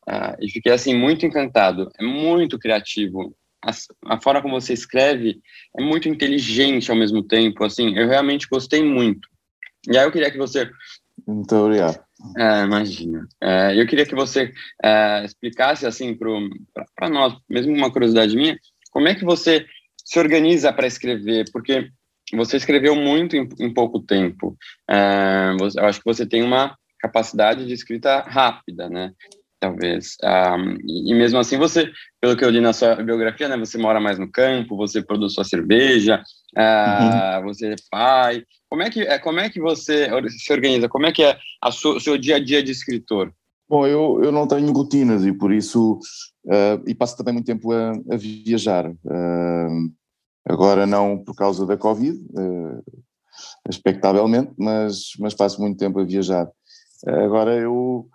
[0.09, 1.90] uh, e fiquei assim muito encantado.
[2.00, 5.40] É muito criativo a, a, forma como você escreve
[5.77, 9.29] é muito inteligente ao mesmo tempo, assim, eu realmente gostei muito.
[9.88, 10.70] E aí eu queria que você...
[11.27, 12.01] Muito obrigado.
[12.37, 13.27] É, imagina.
[13.42, 16.16] É, eu queria que você é, explicasse, assim,
[16.94, 18.59] para nós, mesmo uma curiosidade minha,
[18.90, 19.66] como é que você
[20.05, 21.90] se organiza para escrever, porque
[22.35, 24.57] você escreveu muito em, em pouco tempo.
[24.88, 29.12] É, eu acho que você tem uma capacidade de escrita rápida, né?
[29.61, 30.16] Talvez.
[30.25, 34.01] Um, e mesmo assim, você, pelo que eu li na sua biografia, né, você mora
[34.01, 36.23] mais no campo, você produz sua cerveja,
[36.57, 37.44] uh, uhum.
[37.44, 38.42] você é pai.
[38.68, 40.88] Como é que é, como é que você se organiza?
[40.88, 43.33] Como é que é o seu dia a dia de escritor?
[43.68, 46.01] Bom, eu, eu não tenho rotinas e por isso
[46.46, 48.90] uh, e passo também muito tempo a, a viajar.
[48.90, 49.92] Uh,
[50.49, 52.18] agora não por causa da Covid,
[53.68, 56.49] expectavelmente, mas mas passo muito tempo a viajar.
[57.07, 58.09] agora eu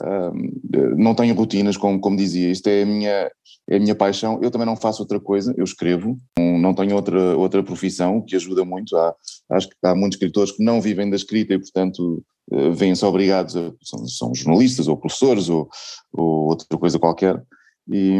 [0.00, 3.30] Uh, não tenho rotinas, como, como dizia, isto é a, minha,
[3.70, 4.38] é a minha paixão.
[4.42, 8.64] Eu também não faço outra coisa, eu escrevo, não tenho outra, outra profissão, que ajuda
[8.64, 8.96] muito.
[8.96, 9.14] Há,
[9.50, 13.56] acho que há muitos escritores que não vivem da escrita e, portanto, uh, vêm-se obrigados
[13.56, 13.72] a.
[13.82, 15.68] São, são, jornalistas ou professores ou,
[16.12, 17.42] ou outra coisa qualquer.
[17.90, 18.18] E,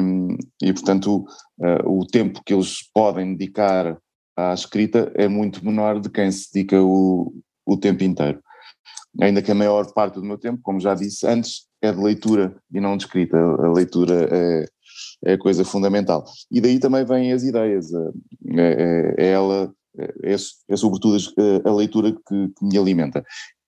[0.62, 1.24] e portanto,
[1.58, 3.96] uh, o tempo que eles podem dedicar
[4.36, 7.32] à escrita é muito menor de quem se dedica o,
[7.64, 8.42] o tempo inteiro
[9.20, 12.56] ainda que a maior parte do meu tempo, como já disse antes, é de leitura
[12.72, 13.36] e não de escrita.
[13.36, 14.64] A leitura é,
[15.24, 16.24] é coisa fundamental.
[16.50, 17.92] E daí também vêm as ideias.
[17.92, 18.08] É,
[18.56, 20.34] é, é ela, é,
[20.68, 21.18] é, sobretudo
[21.64, 23.24] a leitura que, que, me alimenta.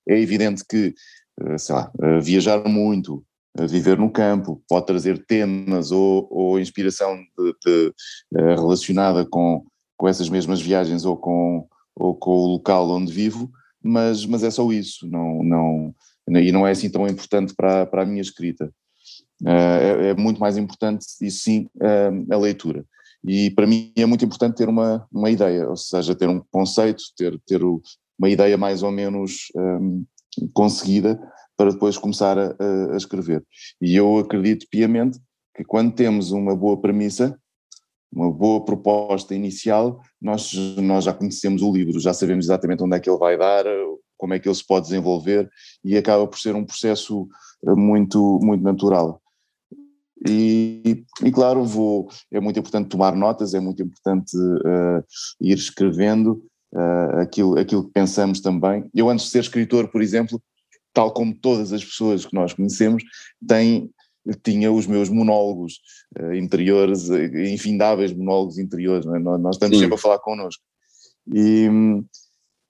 [0.09, 0.95] É evidente que,
[1.41, 3.25] eh, sei lá, viajar muito,
[3.63, 7.95] viver no campo, pode trazer temas ou, ou inspiração de, de,
[8.37, 9.65] eh, relacionada com,
[9.97, 13.51] com essas mesmas viagens ou com, ou com o local onde vivo,
[13.85, 15.95] mas, mas é só isso, não, não,
[16.29, 18.73] e não é assim tão importante para, para a minha escrita.
[19.43, 22.85] Uh, é, é, muito mais importante, isso sim, uh, a leitura.
[23.27, 27.03] E para mim é muito importante ter uma, uma ideia, ou seja, ter um conceito,
[27.17, 30.05] ter, ter uma ideia mais ou menos um,
[30.53, 31.19] conseguida
[31.57, 32.55] para depois começar a,
[32.93, 33.45] a, escrever.
[33.81, 35.19] E eu acredito piamente
[35.57, 37.39] que quando temos uma boa premissa,
[38.15, 43.01] uma boa proposta inicial, nós, nós já conhecemos o livro, já sabemos exatamente onde é
[43.01, 43.65] que ele vai dar,
[44.17, 45.51] como é que ele se pode desenvolver
[45.85, 47.29] e acaba por ser um processo
[47.67, 49.21] eh, muito, muito natural.
[50.27, 55.05] E, e, claro, vou, é muito importante tomar notas, é muito importante uh,
[55.39, 58.89] ir escrevendo uh, aquilo, aquilo que pensamos também.
[58.95, 60.41] Eu, antes de ser escritor, por exemplo,
[60.95, 63.03] tal como todas as pessoas que nós conhecemos,
[63.47, 63.91] têm
[64.43, 65.81] tinha os meus monólogos
[66.19, 69.19] uh, interiores, uh, infindáveis monólogos interiores, é?
[69.19, 69.83] nós, nós, estamos Sim.
[69.83, 70.63] sempre a falar connosco.
[71.33, 71.69] E,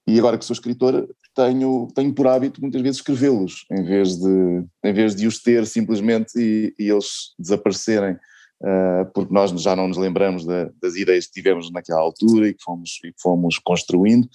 [0.06, 4.64] e agora que sou escritor, tenho, tenho por hábito muitas vezes escrevê-los, em, vez de,
[4.84, 9.88] em vez de os ter simplesmente e, e eles desaparecerem, uh, porque nós já não
[9.88, 13.58] nos lembramos da, das ideias que tivemos naquela altura e que fomos, e que fomos
[13.58, 14.28] construindo,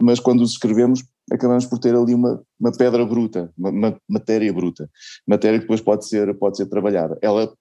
[0.00, 4.52] mas quando os escrevemos acabamos por ter ali uma, uma pedra bruta, uma, uma, matéria
[4.52, 4.88] bruta,
[5.26, 7.18] matéria que depois pode ser, pode ser trabalhada.
[7.20, 7.52] Ela,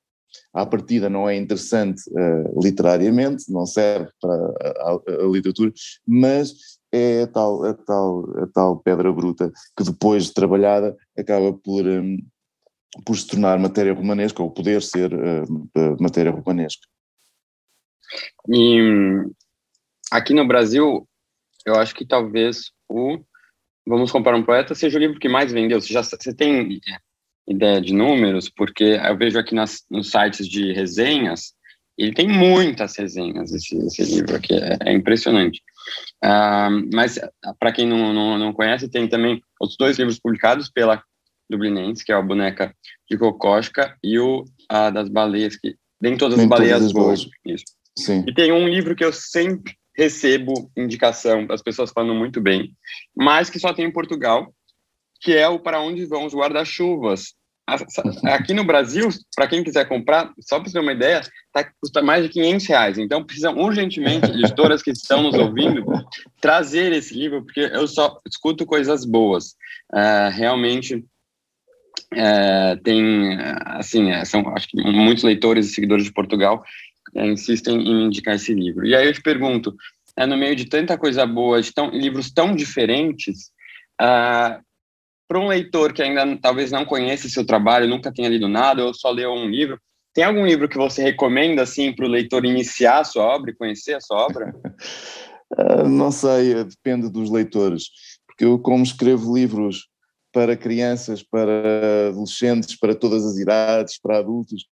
[0.53, 5.71] à partida, não é interessante uh, literariamente, não serve para a, a, a, literatura,
[6.07, 6.53] mas
[6.91, 11.85] é a tal, a, tal, a tal pedra bruta que depois de trabalhada acaba por,
[11.85, 12.17] um,
[13.05, 16.85] por se tornar matéria romanesca ou poder ser uh, matéria romanesca.
[18.47, 19.31] E hum,
[20.11, 21.07] aqui no Brasil,
[21.65, 23.19] eu acho que talvez o
[23.87, 25.79] Vamos Comparar um Poeta seja o livro que mais vendeu.
[25.79, 26.79] Você já você tem
[27.47, 28.49] ideia de números?
[28.49, 31.53] Porque eu vejo aqui nas, nos sites de resenhas,
[31.97, 35.61] ele tem muitas resenhas, esse, esse livro aqui, é, é impressionante.
[36.23, 37.19] Uh, mas,
[37.59, 41.01] para quem não, não, não conhece, tem também os dois livros publicados pela
[41.49, 42.75] Dublinense, que é a Boneca
[43.09, 47.27] de Kokoschka e o uh, das Baleias, que nem todas nem as baleias boas.
[47.45, 47.65] Isso.
[47.97, 48.25] Sim.
[48.27, 52.73] E tem um livro que eu sempre recebo indicação das pessoas falando muito bem,
[53.15, 54.53] mas que só tem em Portugal,
[55.21, 57.33] que é o Para Onde Vão os Guarda-Chuvas.
[58.25, 61.99] Aqui no Brasil, para quem quiser comprar, só para você ter uma ideia, tá, custa
[61.99, 62.97] mais de 500 reais.
[62.99, 65.83] Então, precisam urgentemente, editoras que estão nos ouvindo,
[66.39, 69.55] trazer esse livro, porque eu só escuto coisas boas.
[69.91, 71.03] Uh, realmente,
[72.13, 76.63] uh, tem, assim, é, são acho que muitos leitores e seguidores de Portugal
[77.15, 78.85] é, insistem em indicar esse livro.
[78.85, 79.75] E aí eu te pergunto,
[80.17, 83.51] é, no meio de tanta coisa boa, de tão, livros tão diferentes,
[84.01, 84.63] uh,
[85.27, 88.93] para um leitor que ainda talvez não conheça seu trabalho, nunca tenha lido nada, ou
[88.93, 89.79] só leu um livro,
[90.13, 93.55] tem algum livro que você recomenda assim para o leitor iniciar a sua obra e
[93.55, 94.55] conhecer a sua obra?
[95.57, 97.89] uh, não sei, depende dos leitores,
[98.27, 99.87] porque eu como escrevo livros
[100.31, 104.65] para crianças, para adolescentes, para todas as idades, para adultos,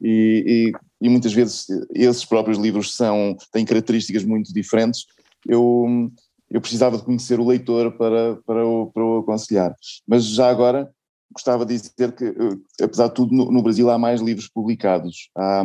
[0.00, 5.06] e, e, e, muitas vezes esses próprios livros são, têm características muito diferentes,
[5.46, 6.10] eu,
[6.50, 9.74] eu precisava de conhecer o leitor para, para, o, para o aconselhar.
[10.06, 10.90] Mas já agora
[11.32, 15.30] gostava de dizer que, eh, apesar de tudo, no, no Brasil há mais livros publicados.
[15.36, 15.64] Há,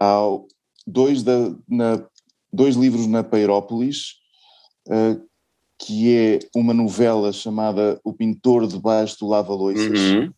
[0.00, 0.38] há
[0.86, 2.04] dois, da, na,
[2.52, 4.14] dois livros na Peirópolis,
[4.88, 5.20] uh,
[5.78, 10.32] que é uma novela chamada O Pintor Debaixo do Lava-Loiças, uhum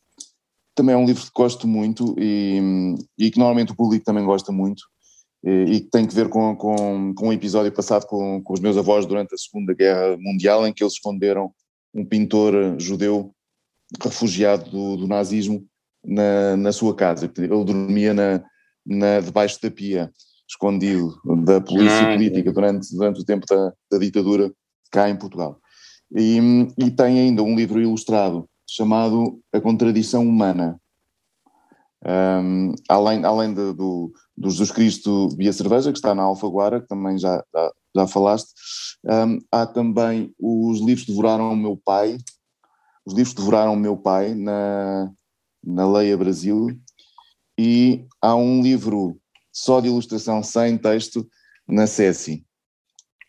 [0.75, 4.53] também é um livro que gosto muito e, e que normalmente o público também gosta
[4.53, 4.83] muito
[5.43, 8.77] e, que tem que ver com, com, com um episódio passado com, com os meus
[8.77, 11.53] avós durante a Segunda Guerra Mundial em que eles esconderam
[11.95, 13.35] um pintor judeu
[14.03, 15.67] refugiado do, do nazismo
[16.05, 17.31] na, na sua casa.
[17.37, 18.45] Ele dormia na,
[18.87, 20.11] na, debaixo da pia,
[20.49, 24.53] escondido da polícia política durante, durante o tempo da, da ditadura
[24.91, 25.59] cá em Portugal.
[26.15, 26.39] E,
[26.79, 30.81] e tem ainda um livro ilustrado chamado A Contradição Humana.
[32.07, 36.87] Um, além além de, do, do Jesus Cristo via cerveja, que está na Alfaguara, que
[36.87, 38.53] também já, já, já falaste,
[39.05, 42.17] um, há também os livros que devoraram o meu pai,
[43.05, 45.11] os livros que devoraram o meu pai na,
[45.63, 46.69] na Leia Brasil,
[47.59, 49.19] e há um livro
[49.53, 51.29] só de ilustração sem texto
[51.69, 52.47] na SESI.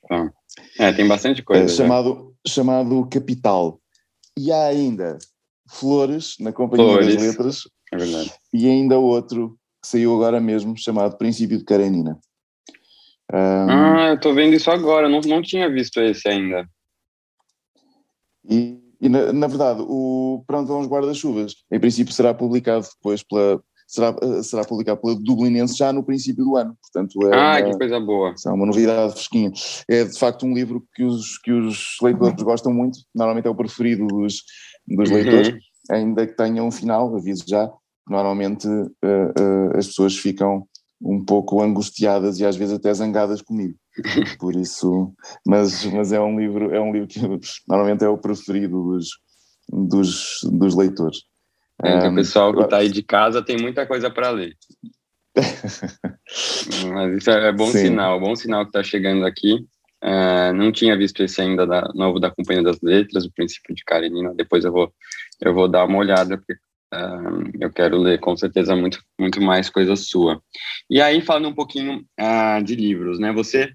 [0.09, 0.29] Ah.
[0.77, 1.63] É, tem bastante coisa.
[1.63, 3.81] É, chamado, chamado Capital.
[4.37, 5.17] E há ainda
[5.71, 7.15] Flores, na Companhia Flores.
[7.15, 7.61] das Letras.
[7.91, 8.33] É verdade.
[8.53, 12.19] E ainda outro que saiu agora mesmo, chamado Princípio de Karenina.
[13.33, 16.67] Um, ah, eu estou vendo isso agora, não, não tinha visto esse ainda.
[18.47, 23.23] E, e na, na, verdade, o Pronto vão os Guarda-Chuvas, em princípio será publicado depois
[23.23, 26.77] pela, será, eh, será publicado pela Dublinense já no princípio do ano.
[26.81, 28.33] Portanto, é ah, uma, que coisa boa.
[28.45, 29.51] É uma novidade fresquinha.
[29.89, 33.55] É de facto um livro que os, que os leitores gostam muito, normalmente é o
[33.55, 34.43] preferido dos,
[34.87, 35.15] dos uhum.
[35.15, 35.55] leitores,
[35.89, 37.69] ainda que tenha um final, aviso já,
[38.07, 40.67] normalmente uh, uh, as pessoas ficam
[41.01, 43.75] um pouco angustiadas e às vezes até zangadas comigo.
[44.39, 45.13] Por isso,
[45.45, 47.19] mas, mas é um livro, é um livro que
[47.67, 49.09] normalmente é o preferido dos,
[49.69, 51.23] dos, dos leitores.
[51.83, 54.55] É, o pessoal que está aí de casa tem muita coisa para ler.
[56.93, 57.79] Mas isso é, é bom Sim.
[57.79, 59.65] sinal, bom sinal que está chegando aqui.
[60.03, 63.83] Uh, não tinha visto esse ainda da, novo da Companhia das Letras, o Princípio de
[63.83, 64.33] Karenina.
[64.33, 64.91] Depois eu vou,
[65.39, 69.69] eu vou dar uma olhada, porque uh, eu quero ler com certeza muito, muito mais
[69.69, 70.41] coisa sua.
[70.89, 73.31] E aí, falando um pouquinho uh, de livros, né?
[73.31, 73.71] Você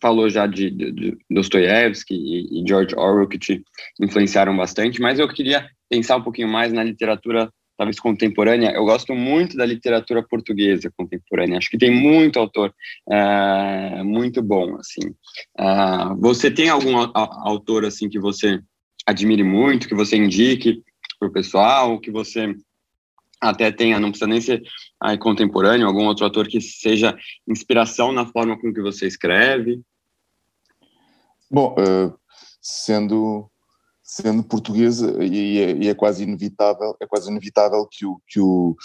[0.00, 3.62] falou já de, de, de Dostoiévski e, e George Orwell que te
[4.00, 9.12] influenciaram bastante, mas eu queria pensar um pouquinho mais na literatura talvez contemporânea, eu gosto
[9.12, 11.58] muito da literatura portuguesa contemporânea.
[11.58, 12.72] Acho que tem muito autor
[13.10, 15.08] é, muito bom, assim.
[15.58, 18.60] Uh, você tem algum autor assim que você
[19.04, 20.80] admire muito, que você indique
[21.18, 22.54] para o pessoal, que você
[23.40, 24.62] até tenha, não precisa nem ser
[25.00, 27.18] aí, contemporâneo, algum outro autor que seja
[27.48, 29.80] inspiração na forma com que você escreve?
[31.50, 32.16] Bom, uh,
[32.60, 33.50] sendo
[34.12, 38.76] sendo portuguesa e é, e é, quase inevitável é quase inevitável que o que o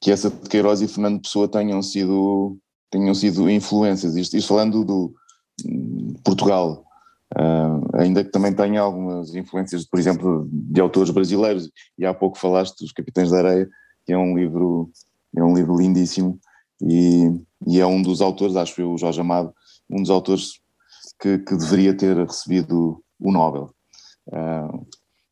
[0.00, 2.56] que essa de Queiroz e Fernando Pessoa tenham sido
[2.90, 4.16] tenham sido influências.
[4.16, 5.14] Isto, isto falando do
[6.24, 6.84] Portugal
[7.36, 12.38] uh, ainda que também tenha algumas influências por exemplo de autores brasileiros e há pouco
[12.38, 13.68] falaste dos Capitães da Areia
[14.06, 14.90] que é um livro
[15.36, 16.40] é um livro lindíssimo
[16.80, 17.30] e,
[17.66, 19.52] e é um dos autores acho eu o Jorge Amado
[19.90, 20.52] um dos autores
[21.20, 23.70] que, que deveria ter recebido o Nobel
[24.28, 24.86] uh,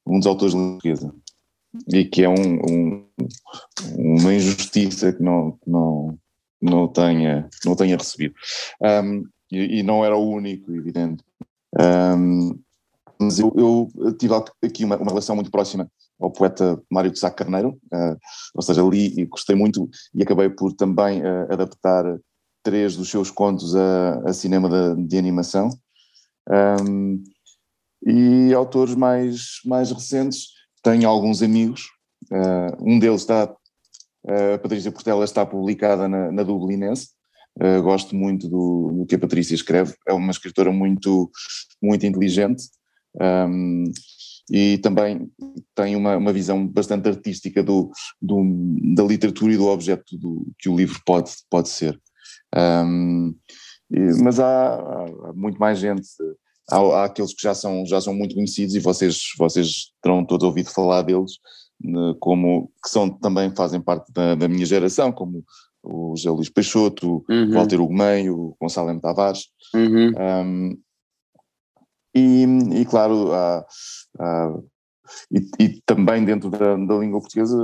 [0.07, 1.15] um dos autores de portuguesa
[1.93, 3.07] e que é um, um,
[3.97, 6.19] uma injustiça que não, não,
[6.61, 8.35] não, tenha, não tenha recebido.
[8.83, 11.23] Um, e, e, não era o único, evidente.
[13.21, 17.31] Mas eu, eu, tive aqui uma, uma, relação muito próxima ao poeta Mário de Sá
[17.31, 18.17] Carneiro, uh,
[18.55, 22.19] ou seja, li e gostei muito e acabei por também uh, adaptar
[22.63, 25.69] três dos seus contos a, a cinema de, de animação.
[26.49, 27.23] Um,
[28.07, 30.49] e autores mais, mais recentes,
[30.83, 31.89] tenho alguns amigos,
[32.31, 33.45] uh, um deles está,
[34.25, 37.09] uh, a Patrícia Portela está publicada na, na Dublinense,
[37.61, 41.31] uh, gosto muito do, do, que a Patrícia escreve, é uma escritora muito,
[41.83, 42.65] muito inteligente
[43.21, 43.85] um,
[44.51, 45.31] e também
[45.75, 48.43] tem uma, uma visão bastante artística do, do,
[48.95, 52.01] da literatura e do objeto do, que o livro pode, pode ser.
[52.57, 53.33] Um,
[53.91, 56.09] e, mas há, há, muito mais gente
[56.71, 60.47] há, há, aqueles que já são, já são muito conhecidos e vocês, vocês terão todos
[60.47, 61.33] ouvido falar deles,
[61.81, 65.45] né, como, que são, também fazem parte da, da minha geração, como
[65.83, 67.51] o José Luís Peixoto, uhum.
[67.51, 69.01] o Walter Ugumem, o Gonçalo M.
[69.01, 69.47] Tavares.
[69.75, 70.13] Uhum.
[70.19, 70.79] Um,
[72.15, 72.45] e,
[72.81, 73.65] e, claro, há,
[74.19, 74.59] há
[75.31, 77.57] e, e, também dentro da, da, língua portuguesa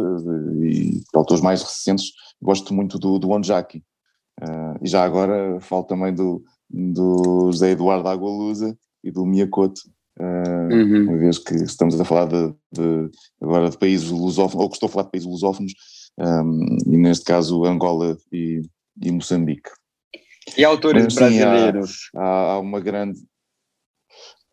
[0.62, 3.82] e de autores mais recentes, gosto muito do, do Onjaki.
[4.40, 9.80] Uh, e já agora falo também do, do José Eduardo Agualusa, e do Miyakoto,
[10.18, 11.02] uh, uhum.
[11.04, 14.88] uma vez que estamos a falar de, de, agora de países lusófonos, ou que estou
[14.88, 15.72] a falar de países lusófonos,
[16.18, 18.62] um, e neste caso Angola e,
[19.00, 19.70] e Moçambique.
[20.56, 21.90] E autores Mas, brasileiros?
[21.90, 23.20] Sim, há, há, uma grande.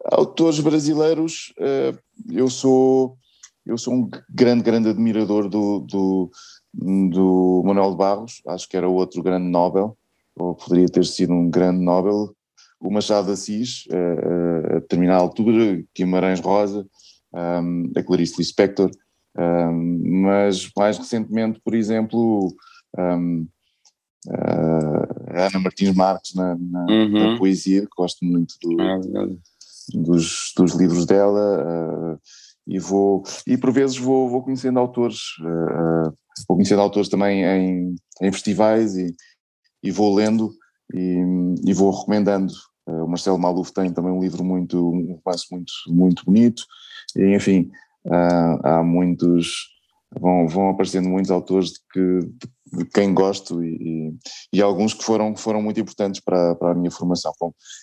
[0.06, 1.98] Autores brasileiros, uh,
[2.32, 3.18] eu sou
[3.66, 6.30] eu sou um grande, grande admirador do, do,
[6.74, 9.98] do Manuel de Barros, acho que era outro grande Nobel,
[10.36, 12.36] ou poderia ter sido um grande Nobel,
[12.84, 16.86] o Machado de Assis, a, a determinada altura, Guimarães Rosa,
[17.34, 18.92] um, a Clarice Lispector,
[19.38, 22.54] um, mas mais recentemente, por exemplo,
[22.96, 23.14] a
[25.48, 27.32] Ana Martins Marques na, na, uhum.
[27.32, 29.00] na, poesia, que gosto muito do, ah,
[29.94, 32.20] dos, dos, livros dela,
[32.68, 35.20] e vou e por vezes vou, vou conhecendo autores,
[36.48, 39.14] vou conhecendo autores também em, em festivais e,
[39.82, 40.54] e vou lendo
[40.94, 41.18] e,
[41.66, 42.54] e vou recomendando.
[42.88, 46.64] Uh, o Marcelo Maluf tem também um livro muito, um romance muito, muito bonito,
[47.16, 47.72] e, enfim,
[48.06, 49.70] uh, há muitos,
[50.20, 52.20] vão, vão aparecendo muitos autores de, que,
[52.78, 56.76] de, quem gosto e, e, e, alguns que foram, foram muito importantes para, para a
[56.76, 57.32] minha formação.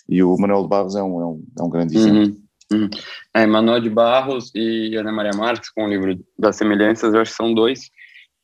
[0.07, 2.21] E o Manuel de Barros é um, é um, é um grande exemplo.
[2.21, 2.41] Uhum.
[2.73, 2.89] Hum.
[3.33, 7.31] É, Manuel de Barros e Ana Maria Marques, com o livro das semelhanças, eu acho
[7.31, 7.89] que são dois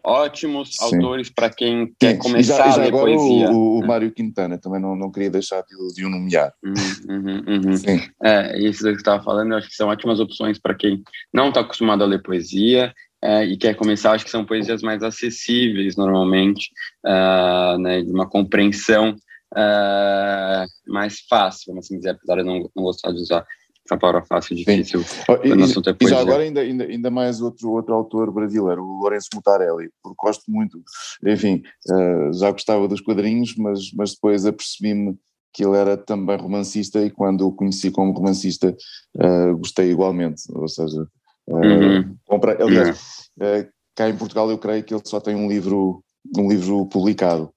[0.07, 0.95] ótimos Sim.
[0.95, 2.19] autores para quem quer Sim.
[2.19, 3.51] começar já, já a ler agora poesia.
[3.51, 3.87] O, o é.
[3.87, 6.53] Mário Quintana, também não, não queria deixar de, de o nomear.
[6.63, 6.73] Uhum,
[7.09, 7.77] uhum, uhum.
[7.77, 8.01] Sim.
[8.23, 11.03] É, isso que você estava falando, eu acho que são ótimas opções para quem
[11.33, 15.03] não está acostumado a ler poesia é, e quer começar, acho que são poesias mais
[15.03, 16.69] acessíveis normalmente,
[17.05, 19.15] uh, né, de uma compreensão
[19.53, 23.45] uh, mais fácil, vamos assim dizer, apesar de não, não gostar de usar
[23.87, 25.01] essa palavra fácil difícil.
[25.43, 29.29] E, e, e já agora ainda, ainda, ainda mais outro, outro autor brasileiro, o Lourenço
[29.33, 30.81] Mutarelli, porque gosto muito,
[31.25, 35.17] enfim, uh, já gostava dos quadrinhos, mas, mas depois apercebi-me
[35.53, 38.75] que ele era também romancista e quando o conheci como romancista
[39.15, 41.07] uh, gostei igualmente, ou seja,
[41.47, 42.15] uh, uhum.
[42.27, 46.03] comprei, aliás, uh, cá em Portugal eu creio que ele só tem um livro,
[46.37, 47.51] um livro publicado,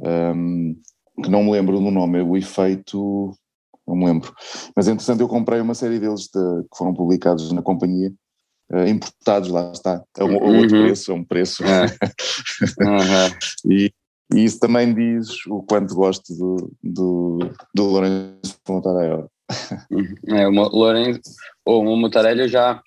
[0.00, 0.74] um, ehm,
[1.22, 3.36] que não me lembro do nome, é o Efeito
[3.86, 4.32] não me lembro.
[4.76, 8.12] Mas entretanto eu comprei uma série deles de, que foram publicados na companhia,
[8.72, 10.02] uh, importados, lá está.
[10.16, 10.58] É um, uhum.
[10.60, 11.64] outro preço, é um preço.
[11.64, 11.86] É.
[12.80, 13.72] uhum.
[13.72, 13.92] e,
[14.34, 17.38] e, isso também diz o quanto gosto do, do,
[17.74, 19.24] do Lourenço Montarelli.
[19.90, 20.36] Uhum.
[20.36, 21.20] é, o Lourenço,
[21.66, 22.80] o Montarelli eu já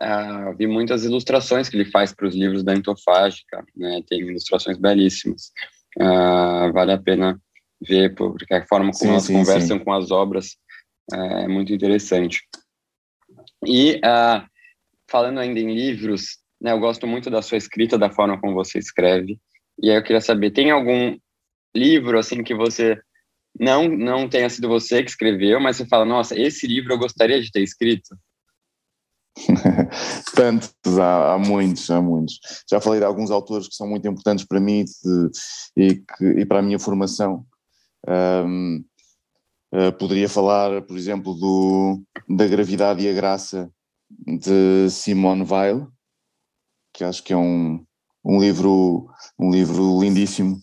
[0.00, 4.02] uh, vi muitas ilustrações que ele faz para os livros da Entofágica, né?
[4.08, 5.52] tem ilustrações belíssimas.
[5.98, 7.40] Uh, vale a pena
[7.80, 9.84] ver, porque a forma como sim, elas sim, conversam sim.
[9.84, 10.56] com as obras
[11.12, 12.42] é, é muito interessante.
[13.66, 14.46] E uh,
[15.10, 18.78] falando ainda em livros, né, eu gosto muito da sua escrita, da forma como você
[18.78, 19.38] escreve.
[19.82, 21.16] E aí eu queria saber, tem algum
[21.74, 23.00] livro assim que você
[23.58, 27.40] não não tenha sido você que escreveu, mas você fala, nossa, esse livro eu gostaria
[27.40, 28.16] de ter escrito?
[30.34, 32.40] Tantos, há, há, muitos, há muitos.
[32.68, 34.84] Já falei de alguns autores que são muito importantes para mim
[35.76, 37.46] e, que, e para a minha formação.
[38.06, 38.84] Um,
[39.74, 43.70] uh, poderia falar, por exemplo, do, da Gravidade e a Graça
[44.26, 45.88] de Simone Weil,
[46.92, 47.84] que acho que é um,
[48.24, 50.60] um livro um livro lindíssimo,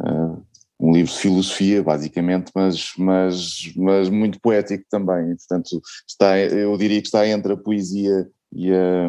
[0.00, 0.42] uh,
[0.78, 5.36] um livro de filosofia, basicamente, mas, mas, mas muito poético também.
[5.36, 9.08] Portanto, está, eu diria que está entre a poesia e a,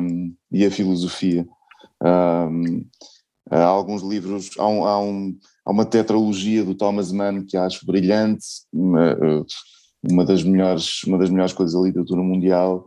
[0.52, 1.48] e a filosofia.
[2.02, 2.86] Um,
[3.50, 7.86] há alguns livros, há um, há um Há uma tetralogia do Thomas Mann que acho
[7.86, 9.18] brilhante, uma,
[10.04, 12.86] uma, das melhores, uma das melhores coisas da literatura mundial,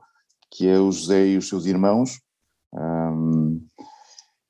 [0.51, 2.21] que é o José e os seus irmãos.
[2.75, 3.67] Um,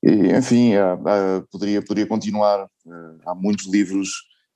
[0.03, 2.67] e, enfim, há, há, poderia, poderia continuar.
[3.25, 4.09] Há muitos livros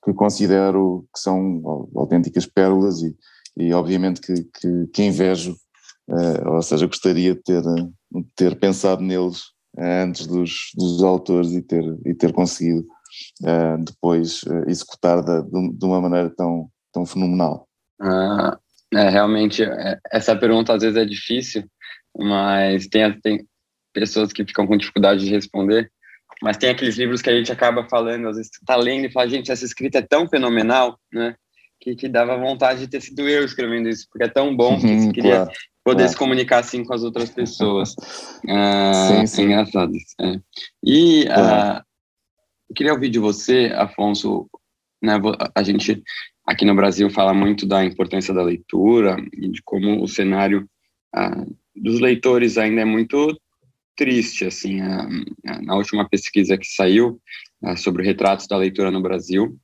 [0.04, 3.16] que considero que são autênticas pérolas e,
[3.56, 5.56] e obviamente que, que, que invejo,
[6.08, 9.44] uh, ou seja, gostaria de ter, de ter pensado neles
[9.78, 12.86] antes dos, dos autores e ter, e ter conseguido
[13.42, 15.42] uh, depois uh, executar de,
[15.72, 17.66] de, uma maneira tão, tão fenomenal?
[18.00, 18.58] Ah,
[18.94, 21.64] é, realmente, é, essa pergunta às vezes é difícil,
[22.16, 23.46] mas tem, tem
[23.92, 25.90] pessoas que ficam com dificuldade de responder,
[26.42, 29.28] mas tem aqueles livros que a gente acaba falando, às vezes está lendo e fala,
[29.28, 31.34] gente, essa escrita é tão fenomenal, né?
[31.82, 34.86] Que, que dava vontade de ter sido eu escrevendo isso, porque é tão bom que
[34.86, 35.50] você queria claro,
[35.84, 36.12] poder claro.
[36.12, 37.96] se comunicar assim com as outras pessoas.
[38.48, 39.42] ah, sim, sim.
[39.42, 40.14] É engraçado isso.
[40.20, 40.40] É.
[40.84, 41.42] E claro.
[41.42, 41.84] ah,
[42.70, 44.48] eu queria ouvir de você, Afonso,
[45.02, 45.14] né,
[45.52, 46.00] a gente
[46.46, 50.68] aqui no Brasil fala muito da importância da leitura e de como o cenário
[51.12, 53.36] ah, dos leitores ainda é muito
[53.96, 55.08] triste, assim, ah,
[55.62, 57.20] na última pesquisa que saiu
[57.64, 59.58] ah, sobre retratos da leitura no Brasil,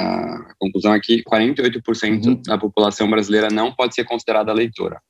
[0.00, 2.42] a conclusão é que 48% uhum.
[2.42, 5.00] da população brasileira não pode ser considerada leitora.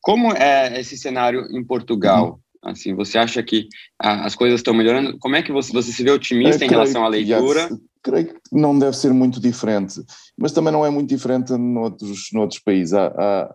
[0.00, 2.32] Como é esse cenário em Portugal?
[2.32, 2.70] Uhum.
[2.70, 3.68] Assim, você acha que
[4.02, 5.18] ah, as coisas estão melhorando?
[5.18, 7.68] Como é que você, você se vê otimista é, em relação à leitura?
[8.04, 10.02] creio que não deve ser muito diferente,
[10.36, 12.92] mas também não é muito diferente noutros, noutros países.
[12.92, 13.50] Há,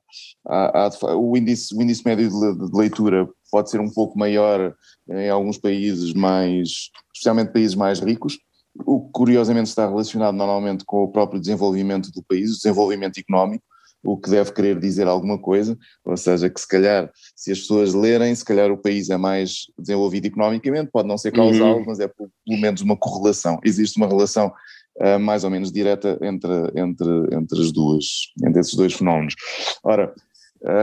[0.47, 4.73] há, há o, índice, o índice médio de, de, leitura pode ser um pouco maior
[5.07, 8.39] em alguns países mais, especialmente países mais ricos,
[8.75, 13.63] o que curiosamente está relacionado normalmente com o próprio desenvolvimento do país, o desenvolvimento económico,
[14.03, 17.93] o que deve querer dizer alguma coisa, ou seja, que se calhar, se as pessoas
[17.93, 21.85] lerem, se calhar o país é mais desenvolvido economicamente, pode não ser causal, uhum.
[21.85, 23.59] mas é pelo menos uma correlação.
[23.63, 24.53] Existe uma relação
[25.01, 28.05] uh, mais ou menos direta entre, entre, entre as duas,
[28.45, 29.35] entre esses dois fenómenos.
[29.83, 30.13] Ora,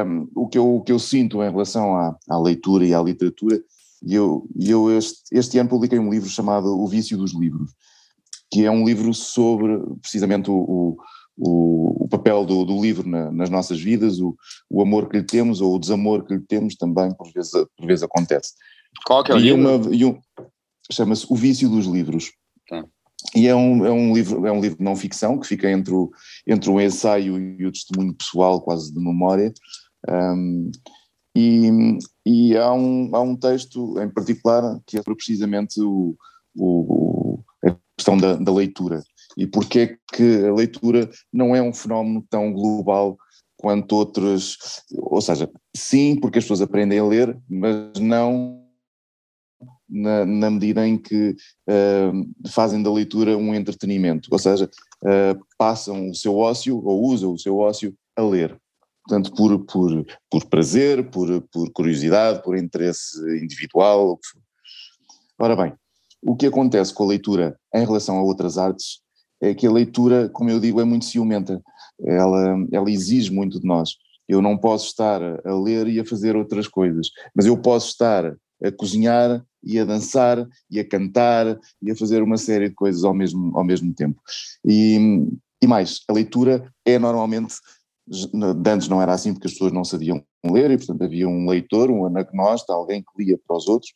[0.07, 3.03] um, o, que eu, o que eu sinto em relação à, à leitura e à
[3.03, 3.61] literatura,
[4.03, 7.72] e eu, eu este, este ano publiquei um livro chamado O Vício dos Livros,
[8.51, 10.97] que é um livro sobre precisamente o,
[11.36, 14.36] o, o papel do, do livro na, nas nossas vidas, o,
[14.70, 17.86] o amor que lhe temos ou o desamor que lhe temos também, por vezes, por
[17.86, 18.53] vezes acontece.
[19.05, 19.61] Qual que é o e livro?
[19.61, 20.18] Uma, um,
[20.90, 22.32] Chama-se O Vício dos Livros.
[22.68, 22.84] Tá.
[23.34, 25.92] E é um, é, um livro, é um livro de não ficção que fica entre
[25.92, 26.11] o,
[26.47, 29.53] entre o ensaio e o testemunho pessoal, quase de memória.
[30.09, 30.70] Um,
[31.37, 36.16] e, e há, um, há um texto em particular que é precisamente o,
[36.57, 39.03] o, a questão da, da leitura
[39.37, 43.18] e porque é que a leitura não é um fenómeno tão global
[43.57, 48.62] quanto outros, ou seja, sim, porque as pessoas aprendem a ler, mas não
[49.89, 51.37] na, na medida em que
[51.68, 54.70] uh, fazem da leitura um entretenimento, ou seja,
[55.03, 58.59] uh, passam o seu ócio ou usam o seu ócio a ler.
[59.07, 64.18] Portanto, por, por, por prazer, por, por curiosidade, por interesse individual.
[65.38, 65.72] Ora bem,
[66.22, 69.00] o que acontece com a leitura em relação a outras artes
[69.40, 71.62] é que a leitura, como eu digo, é muito ciumenta.
[72.00, 73.90] Ela, ela exige muito de nós.
[74.28, 78.34] Eu não posso estar a ler e a fazer outras coisas, mas eu posso estar
[78.62, 83.04] a cozinhar e a dançar e a cantar e a fazer uma série de coisas
[83.04, 84.20] ao mesmo, ao mesmo tempo.
[84.64, 85.28] E,
[85.62, 87.54] e mais, a leitura é normalmente,
[88.66, 91.90] antes não era assim porque as pessoas não sabiam ler e portanto havia um leitor,
[91.90, 93.92] um anagnosta, alguém que lia para os outros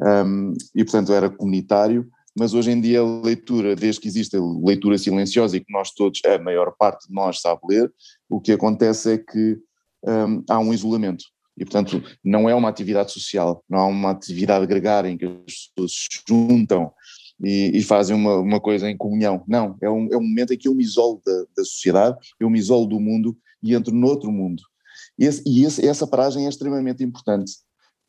[0.00, 4.40] um, e portanto era comunitário, mas hoje em dia a leitura, desde que existe a
[4.40, 7.92] leitura silenciosa e que nós todos, a maior parte de nós sabe ler,
[8.28, 9.58] o que acontece é que
[10.04, 11.24] um, há um isolamento.
[11.58, 15.72] E, portanto, não é uma atividade social, não é uma atividade gregária em que as
[15.74, 16.92] pessoas se juntam
[17.42, 19.44] e, e fazem uma, uma, coisa em comunhão.
[19.46, 22.50] Não, é um, é um momento em que eu me isolo da, da sociedade, eu
[22.50, 24.62] me isolo do mundo e entro noutro mundo.
[25.18, 27.52] Esse, e esse, essa paragem é extremamente importante.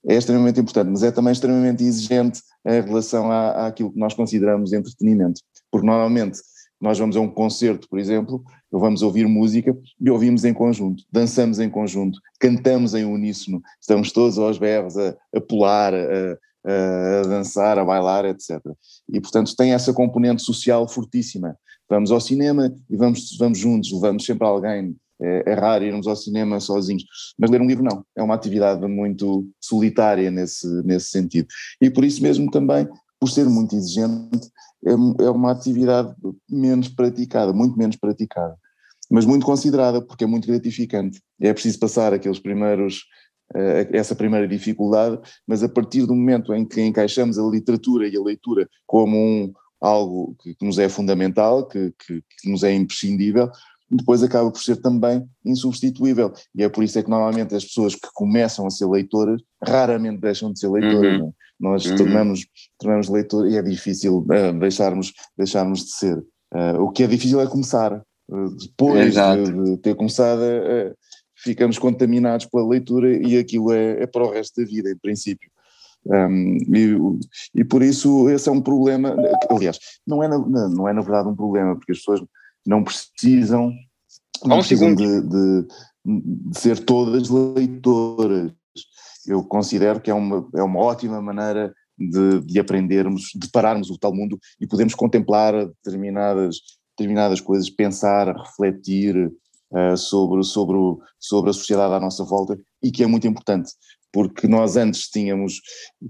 [0.07, 4.71] É extremamente importante, mas é também extremamente exigente em relação à, àquilo que nós consideramos
[4.71, 5.41] entretenimento.
[5.69, 6.39] Porque normalmente
[6.79, 11.59] nós vamos a um concerto, por exemplo, vamos ouvir música e ouvimos em conjunto, dançamos
[11.59, 17.77] em conjunto, cantamos em uníssono, estamos todos aos berros a, a pular, a, a, dançar,
[17.79, 18.59] a bailar, etc.
[19.11, 21.57] E portanto tem essa componente social fortíssima.
[21.89, 24.95] Vamos ao cinema e vamos, vamos juntos, levamos sempre alguém.
[25.21, 27.03] É, é raro irmos ao cinema sozinhos,
[27.37, 31.47] mas ler um livro não, é uma atividade muito solitária nesse, nesse sentido.
[31.81, 32.87] E por isso mesmo também
[33.19, 34.49] por ser muito exigente,
[34.85, 36.15] é, é uma atividade
[36.49, 38.55] menos praticada, muito menos praticada,
[39.11, 41.21] mas muito considerada, porque é muito gratificante.
[41.39, 43.03] É preciso passar aqueles primeiros,
[43.91, 48.21] essa primeira dificuldade, mas a partir do momento em que encaixamos a literatura e a
[48.21, 53.49] leitura como um, algo que, que nos é fundamental, que, que, que nos é imprescindível,
[53.89, 56.31] depois acaba por ser também insubstituível.
[56.55, 60.21] E é por isso é que normalmente as pessoas que começam a ser leitoras raramente
[60.21, 61.21] deixam de ser leitoras.
[61.21, 61.33] Uhum.
[61.59, 61.95] Nós uhum.
[61.95, 62.45] tornamos,
[62.77, 66.17] tornamos leitor e é difícil uh, deixarmos, deixarmos de ser.
[66.53, 68.01] Uh, o que é difícil é começar.
[68.29, 70.41] Uh, depois de, de, ter começado,
[71.43, 75.49] ficamos contaminados pela leitura e aquilo é, é para o resto da vida, em princípio.
[76.05, 79.15] Um, e, e, por isso esse é um problema,
[79.49, 79.77] aliás,
[80.07, 80.37] não é na,
[80.69, 82.21] não é na verdade um problema, porque as pessoas
[82.65, 83.73] não precisam,
[84.45, 85.67] não um precisam de, de,
[86.05, 88.51] de, ser todas leitoras.
[89.27, 93.97] Eu considero que é uma, é uma ótima maneira de, de aprendermos, de pararmos o
[93.97, 96.57] tal mundo e podermos contemplar determinadas,
[96.97, 99.29] determinadas coisas, pensar, refletir
[99.71, 103.71] uh, sobre, sobre, o, sobre a sociedade à nossa volta e que é muito importante
[104.11, 105.61] porque nós antes tínhamos,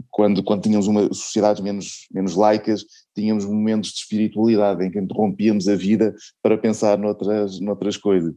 [0.09, 2.85] quando, quando tínhamos uma sociedades menos, menos laicas,
[3.15, 8.33] tínhamos momentos de espiritualidade em que interrompíamos a vida para pensar noutras, noutras coisas.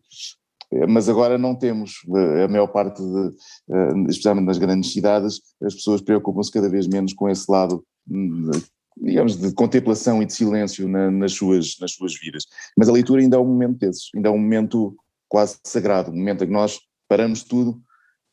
[0.89, 1.97] Mas agora não temos,
[2.43, 3.29] a maior parte, de,
[3.71, 7.85] eh, especialmente nas grandes cidades, as pessoas preocupam-se cada vez menos com esse lado,
[8.97, 12.45] digamos, de contemplação e de silêncio na, nas, suas, nas suas vidas.
[12.75, 14.97] Mas a leitura ainda é um momento desses, ainda é um momento
[15.33, 16.79] quase sagrado, um momento em que nós
[17.09, 17.81] paramos tudo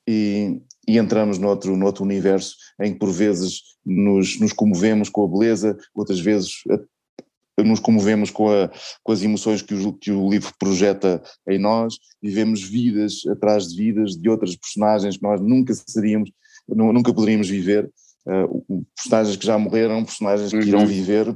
[0.06, 5.28] e, e entramos noutro, noutro universo em que por vezes nos, nos comovemos com a
[5.30, 6.52] beleza, outras vezes
[7.58, 8.70] nos comovemos com, a,
[9.02, 13.78] com as emoções que o, que o livro projeta em nós, vivemos vidas atrás de
[13.78, 16.30] vidas de outras personagens que nós nunca seríamos,
[16.68, 17.90] nunca poderíamos viver,
[18.28, 20.86] uh, personagens que já morreram, personagens que irão uhum.
[20.86, 21.34] viver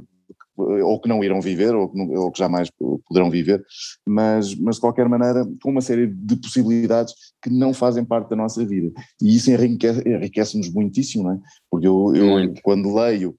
[0.56, 2.68] ou que não irão viver, ou que, ou que jamais
[3.06, 3.64] poderão viver,
[4.06, 8.36] mas, mas de qualquer maneira com uma série de possibilidades que não fazem parte da
[8.36, 8.92] nossa vida.
[9.20, 11.38] E isso enriquece-nos muitíssimo, não é?
[11.70, 13.36] Porque eu, eu quando leio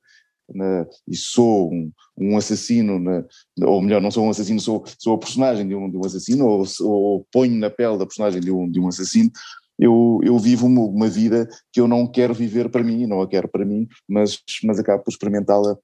[0.54, 3.24] na, e sou um, um assassino, na,
[3.64, 6.46] ou melhor, não sou um assassino, sou, sou a personagem de um, de um assassino,
[6.46, 9.32] ou, ou ponho na pele da personagem de um, de um assassino,
[9.78, 13.28] eu, eu vivo uma, uma, vida que eu não quero viver para mim, não a
[13.28, 15.78] quero para mim, mas, mas acabo por experimentá-la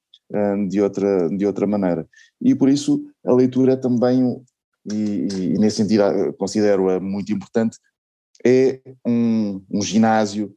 [0.68, 2.08] de, outra, de outra maneira.
[2.42, 4.42] E por isso a leitura é também,
[4.92, 7.78] e, e nesse sentido ah, considero-a muito importante,
[8.46, 10.54] é um, um ginásio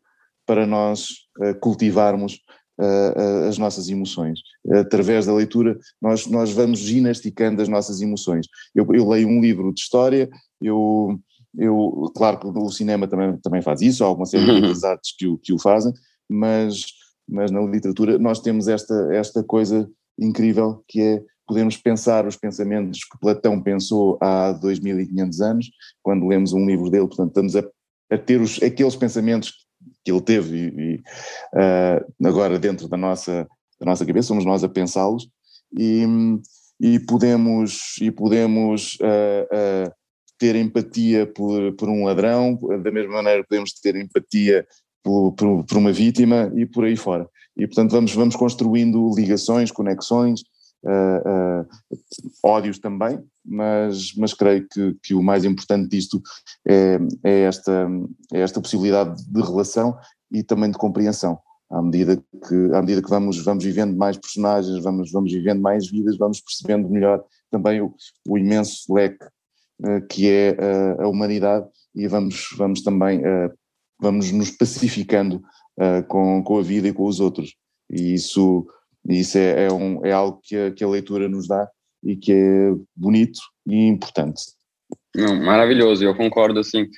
[0.47, 1.09] para nós
[1.39, 2.41] uh, cultivarmos
[2.79, 4.41] uh, as nossas emoções.
[4.71, 8.47] Através da leitura, nós, nós vamos ginasticando as nossas emoções.
[8.75, 10.29] Eu, eu leio um livro de história,
[10.61, 11.19] eu,
[11.57, 14.51] eu, claro que o cinema também, também faz isso, há alguma série de
[14.87, 15.93] artes que o, que o fazem,
[16.29, 16.85] mas,
[17.29, 23.01] mas na literatura nós temos esta, esta coisa incrível que é podemos pensar os pensamentos
[23.05, 25.71] que Platão pensou há 2500 anos,
[26.03, 27.65] quando lemos um livro dele, portanto estamos a,
[28.11, 29.53] a ter os, aqueles pensamentos
[30.05, 30.95] que ele teve e, e
[31.55, 33.47] uh, agora dentro da nossa,
[33.79, 35.29] da nossa cabeça, somos nós a pensá-los.
[35.79, 36.07] E,
[36.81, 39.93] e podemos, e podemos uh, uh,
[40.39, 44.67] ter empatia por, por um ladrão, da mesma maneira podemos ter empatia
[45.05, 47.29] por, por, por, uma vítima e por aí fora.
[47.57, 50.41] E portanto vamos, vamos construindo ligações, conexões,
[50.83, 51.99] uh, uh,
[52.43, 56.21] ódios também, mas, mas creio que, que o mais importante disto
[56.67, 57.87] é, é, esta,
[58.33, 59.97] é esta possibilidade de relação
[60.33, 61.39] e também de compreensão.
[61.71, 65.91] À medida que, à medida que vamos, vamos vivendo mais personagens, vamos, vamos vivendo mais
[65.91, 67.95] vidas, vamos percebendo melhor também o,
[68.29, 69.25] o imenso leque
[69.83, 70.57] uh, que é
[70.99, 73.23] a humanidade e vamos, vamos também
[74.05, 75.43] vamos nos pacificando
[76.09, 77.57] com, com a vida e com os outros.
[77.91, 78.67] E isso
[79.09, 81.69] e isso é, é, um, é algo que a, que a leitura nos dá
[82.03, 84.43] e que é bonito e importante.
[85.15, 86.89] Não, maravilhoso, eu concordo assim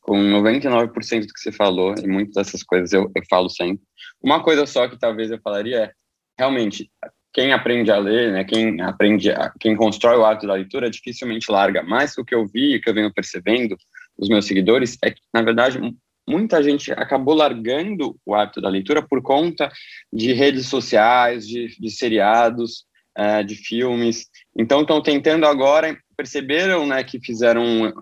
[0.00, 0.90] com 99%
[1.20, 3.82] do que você falou e muitas dessas coisas eu, eu falo sempre.
[4.22, 5.92] Uma coisa só que talvez eu falaria é,
[6.38, 6.90] realmente,
[7.32, 11.50] quem aprende a ler, né, quem aprende, a, quem constrói o hábito da leitura, dificilmente
[11.50, 11.82] larga.
[11.82, 13.76] Mas o que eu vi, o que eu venho percebendo
[14.18, 15.80] dos meus seguidores, é que, na verdade,
[16.26, 19.70] muita gente acabou largando o hábito da leitura por conta
[20.12, 22.84] de redes sociais, de, de seriados,
[23.18, 24.26] uh, de filmes.
[24.56, 27.92] Então, estão tentando agora, perceberam né, que fizeram.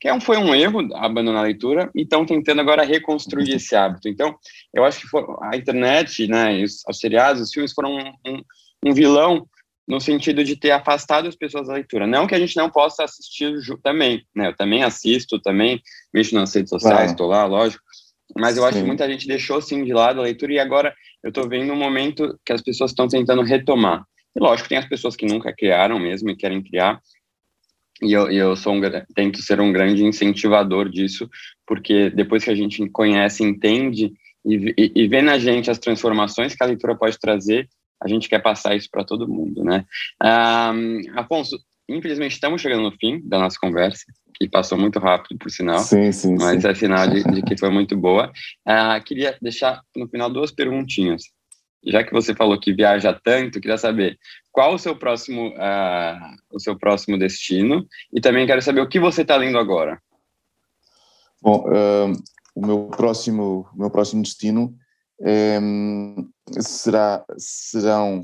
[0.00, 4.08] que é foi um erro abandonar a leitura e estão tentando agora reconstruir esse hábito.
[4.08, 4.36] Então,
[4.74, 8.42] eu acho que for, a internet, né, os, os seriados, os filmes foram um, um,
[8.86, 9.46] um vilão
[9.86, 12.06] no sentido de ter afastado as pessoas da leitura.
[12.06, 14.48] Não que a gente não possa assistir também, né?
[14.48, 15.80] Eu também assisto, também
[16.12, 17.82] mexo nas redes sociais, estou lá, lógico.
[18.36, 18.68] Mas eu sim.
[18.68, 21.72] acho que muita gente deixou sim de lado a leitura e agora eu estou vendo
[21.72, 24.04] um momento que as pessoas estão tentando retomar.
[24.34, 27.00] E lógico, tem as pessoas que nunca criaram mesmo e querem criar.
[28.02, 28.80] E eu, eu sou um,
[29.14, 31.30] tento ser um grande incentivador disso,
[31.66, 34.12] porque depois que a gente conhece, entende
[34.44, 37.68] e, e, e vê na gente as transformações que a leitura pode trazer,
[38.02, 39.84] a gente quer passar isso para todo mundo, né?
[40.22, 45.50] Um, Afonso, infelizmente estamos chegando no fim da nossa conversa, que passou muito rápido, por
[45.50, 45.78] sinal.
[45.78, 46.68] Sim, sim, Mas sim.
[46.68, 48.30] é sinal de, de, que foi muito boa.
[48.66, 51.22] Uh, queria deixar no final duas perguntinhas.
[51.84, 54.18] Já que você falou que viaja tanto, queria saber
[54.50, 58.98] qual o seu próximo, uh, o seu próximo destino e também quero saber o que
[58.98, 60.00] você está lendo agora.
[61.40, 62.12] Bom, uh,
[62.56, 64.74] o meu próximo, meu próximo destino
[65.20, 65.58] é,
[66.60, 68.22] será, serão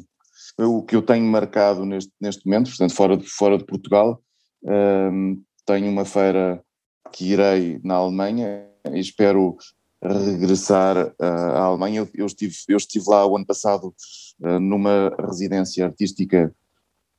[0.59, 4.21] o que eu tenho marcado neste, neste momento, portanto, fora de, fora de Portugal.
[4.63, 6.63] Um, tenho uma feira
[7.13, 9.57] que irei na Alemanha e espero
[10.03, 12.01] regressar uh, à Alemanha.
[12.01, 13.95] Eu, eu, estive, eu estive lá o ano passado
[14.41, 16.55] uh, numa residência artística.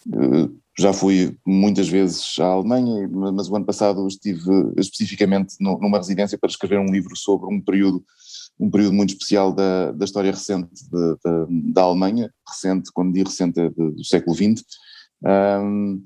[0.07, 5.97] Uh, já fui muitas vezes à Alemanha, mas o ano passado estive especificamente no, numa
[5.97, 8.03] residência para escrever um livro sobre um período
[8.59, 13.29] um período muito especial da, da história recente de, de, da Alemanha, recente, quando digo
[13.29, 14.63] recente, é do século XX,
[15.61, 16.03] um,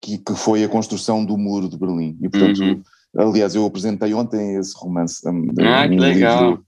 [0.00, 2.16] que, que, foi a construção do muro de Berlim.
[2.20, 2.82] E, portanto, uhum.
[3.16, 5.26] aliás, eu apresentei ontem esse romance.
[5.28, 6.50] Um, ah, um que legal!
[6.50, 6.64] Livro,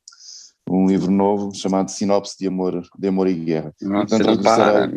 [0.69, 3.75] um livro novo chamado Sinopse de Amor, de Amor e Guerra.
[3.83, 4.91] Nossa, portanto, para,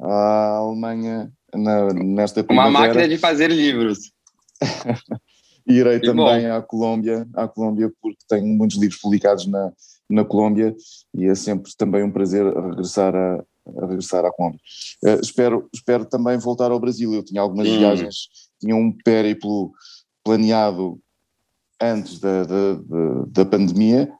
[0.00, 2.70] a Alemanha na, nesta primavera.
[2.70, 4.12] Uma máquina de fazer livros.
[5.66, 6.54] E irei que também bom.
[6.54, 9.72] à Colômbia, à Colômbia porque tenho muitos livros publicados na,
[10.08, 10.74] na Colômbia
[11.14, 13.42] e é sempre também um prazer regressar a,
[13.78, 14.60] a regressar à Colômbia.
[15.02, 17.14] Uh, espero, espero também voltar ao Brasil.
[17.14, 17.78] Eu tinha algumas hum.
[17.78, 18.28] viagens,
[18.60, 19.72] tinha um périplo
[20.22, 21.00] planeado
[21.80, 24.10] antes da, da, da, da, pandemia,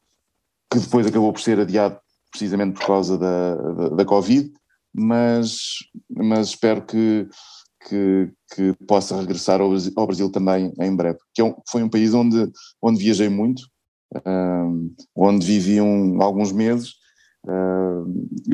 [0.71, 1.99] que depois acabou por ser adiado
[2.31, 4.53] precisamente por causa da, da, da Covid,
[4.93, 5.79] mas,
[6.11, 7.29] mas espero que
[7.89, 11.19] que, que possa regressar ao Brasil, ao Brasil, também em breve.
[11.35, 12.51] Que é um, foi um país onde,
[12.83, 13.63] onde viajei muito,
[14.27, 16.95] um, onde vivi um, alguns meses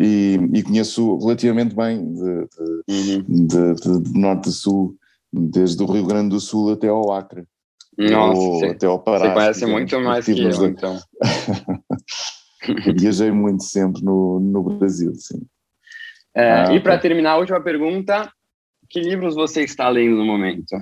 [0.00, 2.48] e, e, conheço relativamente bem de,
[2.88, 3.46] de, uhum.
[3.46, 4.96] de, de, norte a sul,
[5.32, 7.44] desde o Rio Grande do Sul até ao Acre.
[7.96, 9.28] Nossa, ou até ao Pará.
[9.28, 10.98] Você conhece muito mais que eu, então.
[12.98, 15.40] Viajei muito sempre no, no Brasil, sim.
[16.34, 18.30] É, ah, e para terminar, a última pergunta:
[18.90, 20.76] que livros você está lendo no momento?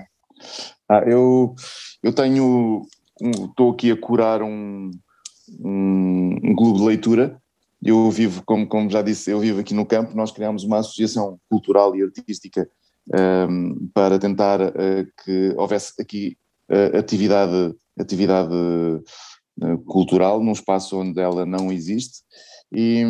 [0.88, 1.54] Ah, eu,
[2.02, 2.82] eu tenho.
[3.20, 4.90] Estou um, aqui a curar um,
[5.60, 7.40] um, um, clube de leitura.
[7.84, 10.16] Eu vivo, como, como já disse, eu vivo aqui no campo.
[10.16, 12.68] Nós criamos uma associação cultural e artística
[13.48, 16.36] um, para tentar uh, que houvesse aqui
[16.70, 22.22] uh, atividade, atividade uh, cultural num espaço onde ela não existe.
[22.72, 23.04] E,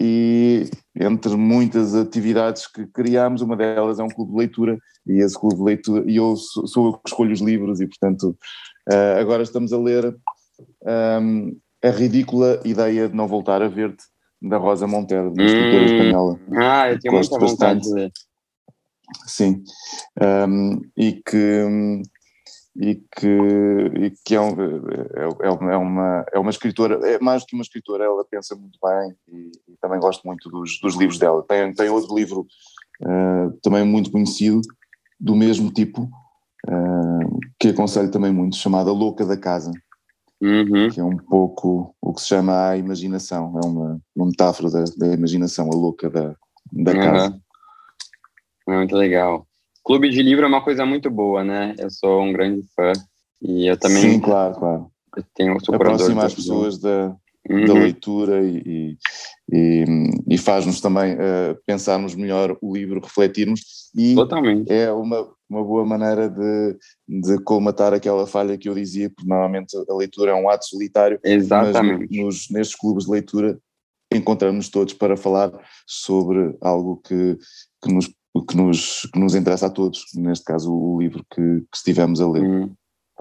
[0.00, 0.68] e
[0.98, 5.56] entre muitas atividades que criámos, uma delas é um clube de leitura, e esse clube
[5.56, 8.36] de leitura, e eu sou, sou eu que escolho os livros, e portanto
[8.90, 10.16] uh, agora estamos a ler
[11.20, 14.04] um, A Ridícula Ideia de Não Voltar a Ver-te,
[14.42, 16.40] da Rosa Montero, uma escritora hum, espanhola.
[16.52, 18.12] Ah, eu tenho muita vontade de ler.
[19.26, 19.62] Sim,
[20.48, 22.02] um, e que
[22.76, 23.28] e que,
[24.00, 27.62] e que é, um, é, é, uma, é uma escritora, é mais do que uma
[27.62, 31.44] escritora, ela pensa muito bem e, e também gosto muito dos, dos, livros dela.
[31.46, 32.46] Tem, tem outro livro
[33.02, 34.60] uh, também muito conhecido,
[35.20, 39.70] do mesmo tipo, uh, que aconselho também muito, chamado A Louca da Casa,
[40.42, 40.90] uhum.
[40.90, 44.84] que é um pouco o que se chama a imaginação, é uma, uma metáfora da,
[44.96, 46.34] da imaginação, a louca da,
[46.72, 47.00] da uhum.
[47.00, 47.40] casa.
[48.66, 49.46] Muito legal.
[49.84, 51.74] Clube de livro é uma coisa muito boa, né?
[51.78, 52.92] Eu sou um grande fã
[53.42, 54.00] e eu também.
[54.00, 54.90] Sim, claro, claro.
[55.34, 57.14] Tenho Aproxima as pessoas da,
[57.48, 57.66] uhum.
[57.66, 58.96] da leitura e,
[59.52, 59.84] e,
[60.26, 63.60] e faz-nos também uh, pensarmos melhor o livro, refletirmos.
[63.94, 64.72] E Totalmente.
[64.72, 66.76] É uma, uma boa maneira de,
[67.06, 71.20] de colmatar aquela falha que eu dizia, porque normalmente a leitura é um ato solitário.
[71.22, 72.08] Exatamente.
[72.10, 73.58] Mas nos, nestes clubes de leitura
[74.12, 75.52] encontramos todos para falar
[75.86, 77.36] sobre algo que,
[77.82, 78.08] que nos
[78.42, 82.28] que nos, que nos interessa a todos, neste caso o livro que, que estivemos a
[82.28, 82.42] ler.
[82.42, 82.70] Uhum,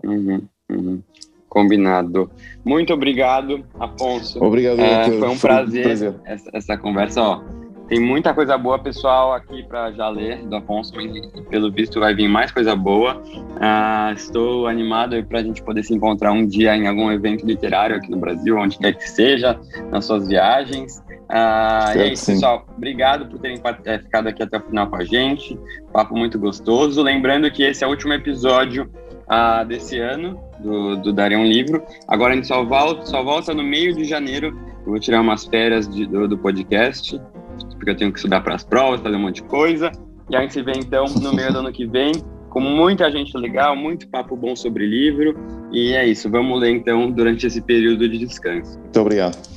[0.03, 0.41] uhum,
[0.72, 1.03] uhum.
[1.47, 2.32] Combinado.
[2.66, 4.43] Muito obrigado, Afonso.
[4.43, 4.80] Obrigado.
[4.80, 7.22] É, foi um prazer, prazer, Essa, essa conversa.
[7.22, 7.43] Ó,
[7.88, 12.13] tem muita coisa boa, pessoal, aqui para já ler do Afonso, e pelo visto vai
[12.15, 13.21] vir mais coisa boa.
[13.21, 17.95] Uh, estou animado para a gente poder se encontrar um dia em algum evento literário
[17.95, 19.59] aqui no Brasil, onde quer que seja,
[19.91, 21.03] nas suas viagens.
[21.29, 22.65] Uh, e é isso, pessoal.
[22.75, 25.59] Obrigado por terem é, ficado aqui até o final com a gente.
[25.91, 27.01] Papo muito gostoso.
[27.01, 28.89] Lembrando que esse é o último episódio
[29.23, 31.84] uh, desse ano do, do Darei um Livro.
[32.07, 34.57] Agora a gente só volta, só volta no meio de janeiro.
[34.86, 37.19] Eu vou tirar umas férias de, do, do podcast,
[37.84, 39.91] porque eu tenho que estudar para as provas, fazer um monte de coisa.
[40.29, 42.13] E a gente se vê então no meio do ano que vem
[42.49, 45.36] com muita gente legal, muito papo bom sobre livro.
[45.71, 48.79] E é isso, vamos ler então durante esse período de descanso.
[48.79, 49.53] Muito obrigado.